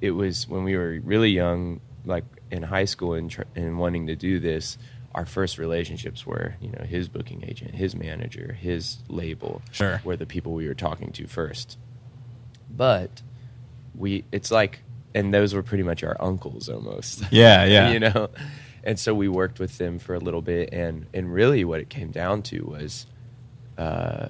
it 0.00 0.12
was 0.12 0.48
when 0.48 0.64
we 0.64 0.76
were 0.76 1.00
really 1.02 1.30
young, 1.30 1.80
like 2.04 2.24
in 2.50 2.62
high 2.62 2.84
school, 2.84 3.14
and 3.14 3.30
tr- 3.30 3.42
and 3.56 3.78
wanting 3.78 4.06
to 4.08 4.16
do 4.16 4.38
this. 4.38 4.78
Our 5.14 5.26
first 5.26 5.58
relationships 5.58 6.26
were, 6.26 6.54
you 6.60 6.70
know, 6.70 6.84
his 6.86 7.06
booking 7.06 7.44
agent, 7.46 7.74
his 7.74 7.94
manager, 7.94 8.56
his 8.58 8.98
label. 9.08 9.60
Sure. 9.70 10.00
were 10.04 10.16
the 10.16 10.24
people 10.24 10.54
we 10.54 10.66
were 10.66 10.74
talking 10.74 11.12
to 11.12 11.26
first 11.26 11.76
but 12.76 13.22
we 13.94 14.24
it's 14.32 14.50
like 14.50 14.80
and 15.14 15.32
those 15.32 15.54
were 15.54 15.62
pretty 15.62 15.82
much 15.82 16.02
our 16.02 16.16
uncles 16.20 16.68
almost 16.68 17.22
Yeah, 17.30 17.64
yeah. 17.64 17.90
you 17.92 18.00
know 18.00 18.30
and 18.84 18.98
so 18.98 19.14
we 19.14 19.28
worked 19.28 19.58
with 19.58 19.78
them 19.78 19.98
for 19.98 20.14
a 20.14 20.18
little 20.18 20.42
bit 20.42 20.72
and 20.72 21.06
and 21.14 21.32
really 21.32 21.64
what 21.64 21.80
it 21.80 21.88
came 21.88 22.10
down 22.10 22.42
to 22.42 22.60
was 22.60 23.06
uh, 23.78 24.28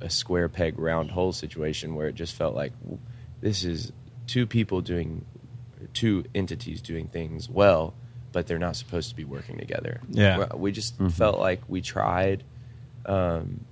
a 0.00 0.10
square 0.10 0.48
peg 0.48 0.78
round 0.78 1.10
hole 1.10 1.32
situation 1.32 1.94
where 1.94 2.08
it 2.08 2.14
just 2.14 2.34
felt 2.34 2.54
like 2.54 2.72
this 3.40 3.64
is 3.64 3.92
two 4.26 4.46
people 4.46 4.80
doing 4.80 5.24
two 5.92 6.24
entities 6.34 6.80
doing 6.80 7.06
things 7.08 7.48
well 7.48 7.94
but 8.34 8.48
they're 8.48 8.58
not 8.58 8.74
supposed 8.74 9.10
to 9.10 9.14
be 9.14 9.24
working 9.24 9.56
together. 9.58 10.00
Yeah. 10.10 10.48
we 10.56 10.72
just 10.72 10.96
felt 11.12 11.38
like 11.38 11.62
we 11.68 11.80
tried 11.80 12.42
um, 13.06 13.64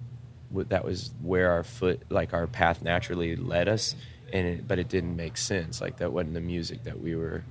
that 0.52 0.84
was 0.84 1.12
where 1.20 1.50
our 1.50 1.64
foot 1.64 2.02
like 2.10 2.32
our 2.32 2.46
path 2.46 2.80
naturally 2.80 3.34
led 3.34 3.68
us 3.68 3.96
and 4.32 4.46
it, 4.46 4.68
but 4.68 4.78
it 4.78 4.88
didn't 4.88 5.16
make 5.16 5.36
sense. 5.36 5.80
Like 5.80 5.96
that 5.98 6.12
wasn't 6.12 6.34
the 6.34 6.40
music 6.40 6.84
that 6.84 7.00
we 7.00 7.16
were 7.16 7.44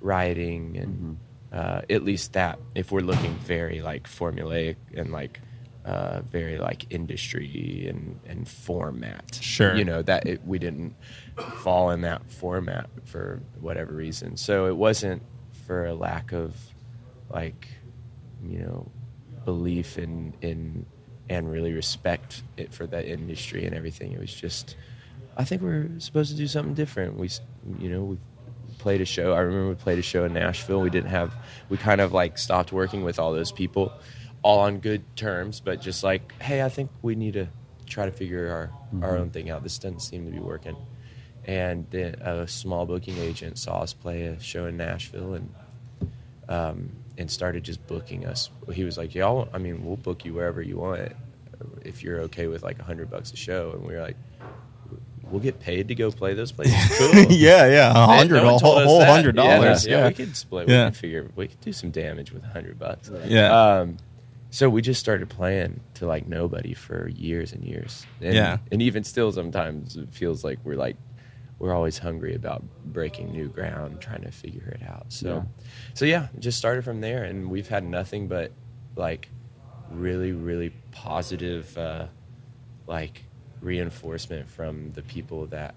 writing 0.00 0.76
and 0.76 1.16
uh, 1.52 1.82
at 1.90 2.02
least 2.04 2.32
that 2.32 2.58
if 2.74 2.90
we're 2.90 3.00
looking 3.00 3.34
very 3.36 3.82
like 3.82 4.08
formulaic 4.08 4.76
and 4.94 5.12
like 5.12 5.40
uh, 5.84 6.20
very 6.30 6.58
like 6.58 6.86
industry 6.90 7.86
and, 7.88 8.18
and 8.26 8.48
format 8.48 9.38
Sure. 9.42 9.74
you 9.74 9.84
know 9.84 10.00
that 10.02 10.26
it, 10.26 10.46
we 10.46 10.58
didn't 10.58 10.94
fall 11.62 11.90
in 11.90 12.02
that 12.02 12.30
format 12.30 12.88
for 13.04 13.40
whatever 13.60 13.92
reason 13.92 14.36
so 14.36 14.66
it 14.66 14.76
wasn't 14.76 15.22
for 15.66 15.86
a 15.86 15.94
lack 15.94 16.32
of 16.32 16.54
like 17.30 17.68
you 18.44 18.58
know 18.60 18.90
belief 19.44 19.98
in 19.98 20.34
in 20.40 20.86
and 21.28 21.50
really 21.50 21.72
respect 21.72 22.42
it 22.56 22.72
for 22.74 22.86
that 22.86 23.06
industry 23.06 23.64
and 23.64 23.74
everything. 23.74 24.12
It 24.12 24.20
was 24.20 24.32
just 24.34 24.76
I 25.36 25.44
think 25.44 25.62
we're 25.62 25.88
supposed 25.98 26.30
to 26.30 26.36
do 26.36 26.46
something 26.46 26.74
different. 26.74 27.16
We 27.16 27.30
you 27.78 27.88
know 27.88 28.02
we 28.04 28.18
played 28.82 29.00
a 29.00 29.04
show. 29.04 29.32
I 29.32 29.40
remember 29.40 29.68
we 29.70 29.74
played 29.76 29.98
a 30.00 30.02
show 30.02 30.24
in 30.24 30.32
Nashville. 30.34 30.80
We 30.80 30.90
didn't 30.90 31.10
have 31.10 31.32
we 31.68 31.76
kind 31.76 32.00
of 32.00 32.12
like 32.12 32.36
stopped 32.36 32.72
working 32.72 33.04
with 33.04 33.18
all 33.18 33.32
those 33.32 33.52
people 33.52 33.92
all 34.42 34.58
on 34.58 34.78
good 34.78 35.04
terms, 35.16 35.60
but 35.60 35.80
just 35.80 36.02
like 36.02 36.40
hey, 36.42 36.62
I 36.62 36.68
think 36.68 36.90
we 37.00 37.14
need 37.14 37.34
to 37.34 37.46
try 37.86 38.06
to 38.06 38.12
figure 38.12 38.50
our 38.50 38.70
our 39.02 39.16
own 39.16 39.30
thing 39.30 39.50
out. 39.50 39.62
This 39.62 39.78
doesn't 39.78 40.00
seem 40.00 40.26
to 40.26 40.32
be 40.32 40.40
working. 40.40 40.76
And 41.44 41.86
then 41.90 42.16
a 42.16 42.46
small 42.46 42.86
booking 42.86 43.18
agent 43.18 43.58
saw 43.58 43.80
us 43.82 43.92
play 43.92 44.24
a 44.26 44.40
show 44.40 44.66
in 44.66 44.76
Nashville 44.76 45.34
and 45.34 45.54
um, 46.48 46.90
and 47.16 47.30
started 47.30 47.62
just 47.62 47.86
booking 47.86 48.26
us. 48.26 48.50
He 48.72 48.84
was 48.84 48.98
like, 48.98 49.14
"Y'all, 49.14 49.48
I 49.52 49.58
mean, 49.58 49.84
we'll 49.84 49.96
book 49.96 50.24
you 50.24 50.34
wherever 50.34 50.60
you 50.60 50.78
want 50.78 51.12
if 51.84 52.02
you're 52.02 52.20
okay 52.22 52.48
with 52.48 52.62
like 52.64 52.78
a 52.80 52.84
hundred 52.84 53.10
bucks 53.10 53.32
a 53.32 53.36
show." 53.36 53.72
And 53.72 53.84
we 53.86 53.94
were 53.94 54.02
like, 54.02 54.16
"We'll 55.32 55.40
get 55.40 55.58
paid 55.58 55.88
to 55.88 55.94
go 55.96 56.12
play 56.12 56.34
those 56.34 56.52
places." 56.52 56.74
Cool. 56.98 57.32
yeah, 57.32 57.66
yeah, 57.66 57.90
a 57.90 58.06
hundred, 58.06 58.42
no 58.42 58.54
a 58.54 58.58
whole, 58.58 58.80
whole 58.80 59.04
hundred 59.04 59.34
dollars. 59.34 59.86
Yeah, 59.86 59.98
Yeah, 59.98 60.08
we 60.08 60.14
could 60.14 60.36
split. 60.36 60.68
Yeah. 60.68 60.84
We 60.84 60.90
could 60.90 60.96
figure 60.98 61.30
we 61.34 61.48
could 61.48 61.60
do 61.60 61.72
some 61.72 61.90
damage 61.90 62.30
with 62.32 62.44
a 62.44 62.48
hundred 62.48 62.78
bucks. 62.78 63.10
Yeah. 63.26 63.78
Um, 63.80 63.96
so 64.50 64.68
we 64.68 64.82
just 64.82 65.00
started 65.00 65.30
playing 65.30 65.80
to 65.94 66.06
like 66.06 66.28
nobody 66.28 66.74
for 66.74 67.08
years 67.08 67.52
and 67.54 67.64
years. 67.64 68.06
And, 68.20 68.34
Yeah. 68.34 68.58
And 68.70 68.82
even 68.82 69.02
still, 69.02 69.32
sometimes 69.32 69.96
it 69.96 70.12
feels 70.12 70.44
like 70.44 70.58
we're 70.62 70.76
like 70.76 70.96
we're 71.58 71.72
always 71.72 71.96
hungry 71.98 72.34
about 72.34 72.62
breaking 72.84 73.30
new 73.32 73.48
ground, 73.48 74.00
trying 74.00 74.22
to 74.22 74.32
figure 74.32 74.76
it 74.78 74.82
out. 74.86 75.06
So, 75.10 75.46
so 75.94 76.04
yeah, 76.04 76.26
just 76.40 76.58
started 76.58 76.84
from 76.84 77.00
there, 77.00 77.22
and 77.22 77.48
we've 77.48 77.68
had 77.68 77.84
nothing 77.84 78.26
but 78.26 78.50
like 78.96 79.28
really, 79.88 80.32
really 80.32 80.70
positive, 80.90 81.78
uh, 81.78 82.06
like 82.88 83.22
reinforcement 83.62 84.48
from 84.48 84.90
the 84.92 85.02
people 85.02 85.46
that 85.46 85.74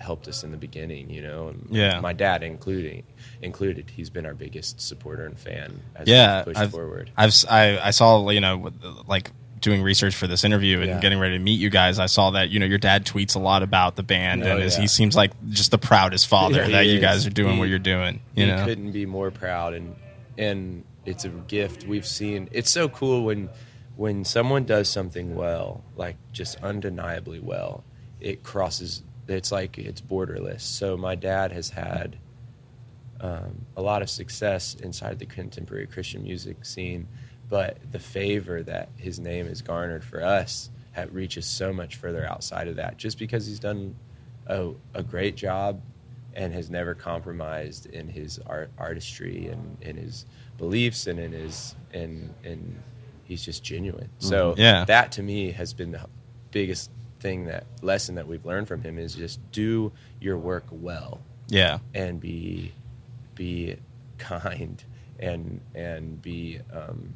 helped 0.00 0.26
us 0.26 0.42
in 0.42 0.50
the 0.50 0.56
beginning. 0.56 1.10
You 1.10 1.22
know, 1.22 1.48
and 1.48 1.66
Yeah. 1.70 2.00
my 2.00 2.12
dad 2.12 2.42
including 2.42 3.04
included. 3.40 3.90
He's 3.90 4.10
been 4.10 4.26
our 4.26 4.34
biggest 4.34 4.80
supporter 4.80 5.24
and 5.26 5.38
fan 5.38 5.80
as 5.94 6.08
yeah, 6.08 6.42
we've 6.46 6.56
I've, 6.56 6.70
forward. 6.72 7.10
I've 7.16 7.32
I, 7.48 7.78
I 7.78 7.90
saw 7.90 8.28
you 8.30 8.40
know 8.40 8.70
like 9.06 9.30
doing 9.60 9.80
research 9.80 10.16
for 10.16 10.26
this 10.26 10.42
interview 10.42 10.80
and 10.80 10.88
Yeah. 10.88 11.00
getting 11.00 11.20
ready 11.20 11.38
to 11.38 11.42
meet 11.42 11.60
you 11.60 11.70
guys. 11.70 12.00
I 12.00 12.06
saw 12.06 12.30
that 12.30 12.50
you 12.50 12.58
know 12.58 12.66
your 12.66 12.78
dad 12.78 13.06
tweets 13.06 13.36
a 13.36 13.38
lot 13.38 13.62
about 13.62 13.94
the 13.94 14.02
band 14.02 14.42
Oh, 14.42 14.56
and 14.56 14.62
is, 14.64 14.74
yeah. 14.74 14.80
he 14.82 14.86
seems 14.88 15.14
like 15.14 15.30
just 15.50 15.70
the 15.70 15.78
proudest 15.78 16.26
father 16.26 16.62
Yeah, 16.64 16.68
that 16.70 16.86
you 16.86 16.98
guys 16.98 17.24
are 17.26 17.30
doing 17.30 17.52
He- 17.54 17.58
what 17.60 17.68
you're 17.68 17.78
doing. 17.78 18.20
You 18.34 18.46
he 18.46 18.50
know, 18.50 18.64
couldn't 18.64 18.90
be 18.90 19.06
more 19.06 19.30
proud 19.30 19.74
and 19.74 19.94
and 20.36 20.82
it's 21.06 21.24
a 21.24 21.28
gift 21.28 21.86
we've 21.86 22.06
seen 22.06 22.48
it's 22.52 22.72
so 22.72 22.88
cool 22.88 23.22
when 23.24 23.48
when 23.96 24.24
someone 24.24 24.64
does 24.64 24.88
something 24.88 25.34
well 25.34 25.82
like 25.96 26.16
just 26.32 26.56
undeniably 26.62 27.38
well 27.38 27.84
it 28.20 28.42
crosses 28.42 29.02
it's 29.28 29.52
like 29.52 29.78
it's 29.78 30.00
borderless. 30.00 30.62
So 30.62 30.96
my 30.96 31.14
dad 31.14 31.52
has 31.52 31.70
had 31.70 32.18
um, 33.20 33.66
a 33.76 33.82
lot 33.82 34.02
of 34.02 34.10
success 34.10 34.74
inside 34.74 35.18
the 35.20 35.26
contemporary 35.26 35.86
christian 35.86 36.24
music 36.24 36.64
scene 36.64 37.06
but 37.52 37.76
the 37.92 37.98
favor 37.98 38.62
that 38.62 38.88
his 38.96 39.20
name 39.20 39.46
has 39.46 39.60
garnered 39.60 40.02
for 40.02 40.24
us 40.24 40.70
ha 40.94 41.04
reaches 41.10 41.44
so 41.46 41.70
much 41.70 41.96
further 41.96 42.26
outside 42.26 42.66
of 42.66 42.76
that. 42.76 42.96
Just 42.96 43.18
because 43.18 43.46
he's 43.46 43.60
done 43.60 43.94
a, 44.46 44.70
a 44.94 45.02
great 45.02 45.36
job 45.36 45.82
and 46.34 46.54
has 46.54 46.70
never 46.70 46.94
compromised 46.94 47.84
in 47.86 48.08
his 48.08 48.40
art, 48.46 48.70
artistry 48.78 49.48
and 49.48 49.76
in 49.82 49.98
his 49.98 50.24
beliefs 50.56 51.06
and 51.06 51.18
in 51.18 51.32
his 51.32 51.74
and 51.92 52.32
and 52.42 52.82
he's 53.32 53.44
just 53.44 53.64
genuine. 53.64 54.10
So 54.18 54.54
Yeah. 54.58 54.84
that 54.84 55.12
to 55.12 55.22
me 55.22 55.50
has 55.52 55.72
been 55.72 55.90
the 55.92 56.04
biggest 56.50 56.90
thing 57.20 57.46
that 57.46 57.64
lesson 57.80 58.14
that 58.16 58.26
we've 58.26 58.44
learned 58.44 58.68
from 58.68 58.82
him 58.82 58.98
is 58.98 59.14
just 59.14 59.40
do 59.52 59.90
your 60.20 60.36
work 60.36 60.64
well 60.70 61.20
yeah, 61.48 61.78
and 61.94 62.20
be 62.20 62.72
be 63.34 63.76
kind 64.18 64.82
and 65.18 65.60
and 65.74 66.20
be 66.20 66.60
um, 66.72 67.14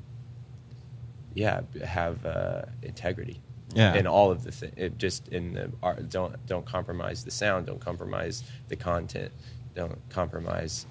yeah 1.35 1.61
have 1.85 2.24
uh, 2.24 2.62
integrity 2.83 3.40
Yeah. 3.74 3.94
in 3.94 4.07
all 4.07 4.31
of 4.31 4.42
the 4.44 4.52
thi- 4.52 4.72
it 4.76 4.96
just 4.98 5.29
in 5.29 5.52
the 5.55 5.70
art 5.83 6.09
don't 6.09 6.35
don't 6.46 6.64
compromise 6.66 7.24
the 7.24 7.31
sound 7.31 7.66
don't 7.66 7.81
compromise 7.81 8.42
the 8.68 8.76
content 8.76 9.33
don't 9.74 9.98
compromise 10.09 10.87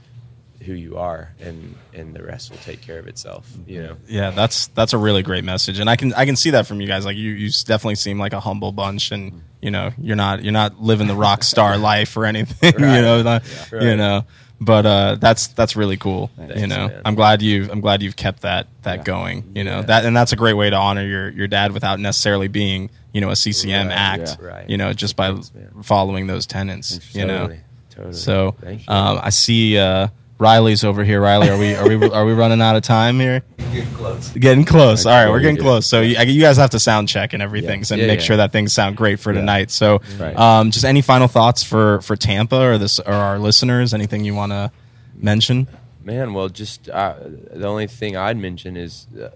who 0.63 0.74
you 0.74 0.98
are 0.98 1.32
and 1.39 1.76
and 1.94 2.15
the 2.15 2.24
rest 2.24 2.50
will 2.50 2.58
take 2.60 2.82
care 2.82 2.98
of 2.98 3.08
itself 3.08 3.52
you 3.68 3.82
know 3.84 3.98
yeah. 4.08 4.32
That's 4.32 4.68
that's 4.68 4.94
a 4.94 4.98
really 4.98 5.22
great 5.24 5.44
message, 5.44 5.80
and 5.80 5.89
I 5.89 5.96
can 5.96 6.13
I 6.13 6.26
can 6.26 6.36
see 6.36 6.52
that 6.52 6.65
from 6.68 6.82
you 6.82 6.88
guys. 6.88 7.06
Like 7.06 7.18
you, 7.18 7.32
you 7.32 7.50
definitely 7.65 7.96
seem 7.96 8.18
like 8.20 8.34
a 8.34 8.39
humble 8.39 8.72
bunch, 8.72 9.12
and 9.12 9.41
you 9.62 9.72
know 9.72 9.91
you're 9.98 10.15
not 10.15 10.44
you're 10.44 10.54
not 10.54 10.82
living 10.82 11.08
the 11.08 11.15
rock 11.15 11.44
star 11.44 11.78
life 11.91 12.15
or 12.18 12.26
anything. 12.26 12.74
you 12.80 12.80
know, 12.80 13.22
not- 13.22 13.44
Yeah. 13.72 13.82
you 13.82 13.96
know. 13.96 14.26
But 14.62 14.86
uh, 14.86 15.15
that's 15.20 15.48
that's 15.48 15.76
really 15.76 15.98
cool. 15.98 16.32
you 16.56 16.65
know, 16.68 16.88
man. 16.88 17.02
I'm 17.04 17.15
glad 17.15 17.41
you've 17.41 17.70
I'm 17.70 17.82
glad 17.82 18.02
you've 18.02 18.15
kept 18.15 18.41
that 18.44 18.68
that 18.84 19.00
Yeah. 19.00 19.04
going. 19.04 19.52
You 19.54 19.63
know 19.65 19.78
Yeah. 19.80 19.82
that 19.88 20.06
and 20.06 20.15
that's 20.15 20.32
a 20.32 20.38
great 20.38 20.54
way 20.54 20.70
to 20.70 20.76
honor 20.78 21.06
your 21.06 21.30
your 21.30 21.48
dad 21.48 21.74
without 21.74 22.00
necessarily 22.00 22.48
being 22.48 22.89
you 23.12 23.20
know 23.22 23.30
a 23.32 23.36
CCM 23.36 23.88
Right, 23.89 23.94
act. 23.94 24.38
yeah. 24.39 24.48
Right. 24.48 24.70
You 24.70 24.78
know, 24.78 24.94
just 24.94 25.15
by 25.18 25.32
Thanks, 25.34 25.52
following 25.84 26.28
those 26.28 26.46
tenets. 26.48 27.13
You 27.13 27.26
know. 27.26 27.52
totally 27.91 28.13
So 28.13 28.56
um, 28.88 29.20
I 29.22 29.30
see 29.30 29.78
uh, 29.78 30.08
Riley's 30.38 30.84
over 30.84 31.04
here. 31.04 31.21
Riley, 31.21 31.50
are 31.50 31.58
we 31.58 31.76
are 31.76 31.88
we 31.88 32.10
are 32.10 32.26
we 32.26 32.34
running 32.34 32.62
out 32.62 32.76
of 32.76 32.84
time 32.84 33.19
here? 33.19 33.41
Getting 33.71 33.93
close. 33.93 34.30
Getting 34.32 34.65
close. 34.65 35.06
All 35.06 35.12
right, 35.13 35.30
we're 35.30 35.39
getting 35.39 35.58
close. 35.58 35.88
So 35.89 36.02
you, 36.02 36.17
you 36.19 36.41
guys 36.41 36.58
have 36.58 36.71
to 36.71 36.80
sound 36.80 37.08
check 37.10 37.34
and 37.34 37.41
everything, 37.41 37.80
Yeah. 37.82 37.86
so 37.86 37.95
Yeah, 37.95 38.08
make 38.08 38.19
yeah. 38.19 38.26
sure 38.26 38.38
that 38.38 38.52
things 38.52 38.74
sound 38.74 38.95
great 38.98 39.19
for 39.19 39.34
tonight. 39.34 39.71
So, 39.71 40.02
Right. 40.19 40.38
um, 40.38 40.71
just 40.71 40.86
any 40.86 41.02
final 41.02 41.28
thoughts 41.28 41.63
for 41.63 42.02
for 42.02 42.15
Tampa 42.15 42.60
or 42.62 42.78
this 42.78 43.00
or 43.00 43.13
our 43.13 43.39
listeners? 43.39 43.93
Anything 43.93 44.24
you 44.26 44.36
want 44.36 44.52
to 44.52 44.71
mention? 45.15 45.67
Man, 46.04 46.34
well, 46.34 46.50
just 46.50 46.89
uh, 46.89 47.15
the 47.54 47.67
only 47.67 47.88
thing 47.88 48.15
I'd 48.15 48.38
mention 48.38 48.78
is 48.78 49.08
uh, 49.19 49.30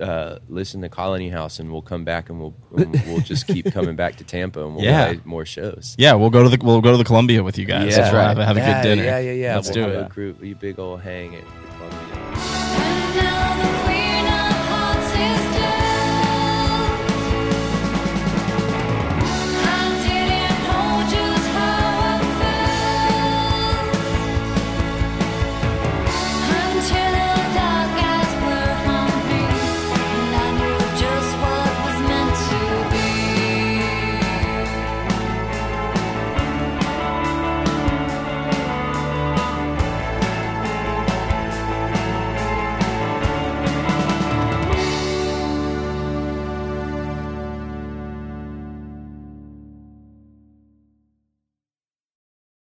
uh, 0.00 0.38
listen 0.48 0.80
to 0.82 0.88
Colony 0.88 1.28
House, 1.28 1.58
and 1.58 1.70
we'll 1.72 1.82
come 1.82 2.04
back 2.04 2.28
and 2.30 2.40
we'll 2.40 2.54
we'll 2.70 3.20
just 3.20 3.46
keep 3.46 3.72
coming 3.72 3.96
back 3.96 4.16
to 4.16 4.24
Tampa, 4.24 4.64
and 4.64 4.74
we'll 4.74 4.84
Yeah. 4.84 5.06
play 5.12 5.20
more 5.24 5.44
shows. 5.46 5.94
Yeah, 5.98 6.14
we'll 6.14 6.30
go 6.30 6.42
to 6.42 6.48
the 6.48 6.58
we'll 6.64 6.80
go 6.80 6.90
to 6.92 6.96
the 6.98 7.04
Columbia 7.04 7.42
with 7.42 7.58
you 7.58 7.64
guys. 7.64 7.96
Yeah. 7.96 8.10
We'll 8.12 8.20
have, 8.22 8.38
a- 8.38 8.44
have 8.44 8.56
a 8.56 8.60
yeah, 8.60 8.82
good 8.82 8.88
dinner. 8.88 9.04
Yeah, 9.04 9.18
yeah, 9.18 9.32
yeah. 9.32 9.54
Let's 9.56 9.68
we'll 9.74 9.86
do 9.86 9.92
it. 9.92 10.06
a 10.06 10.08
group, 10.08 10.42
a 10.42 10.52
big 10.54 10.78
old 10.78 11.00
hang 11.02 11.34
at 11.36 11.44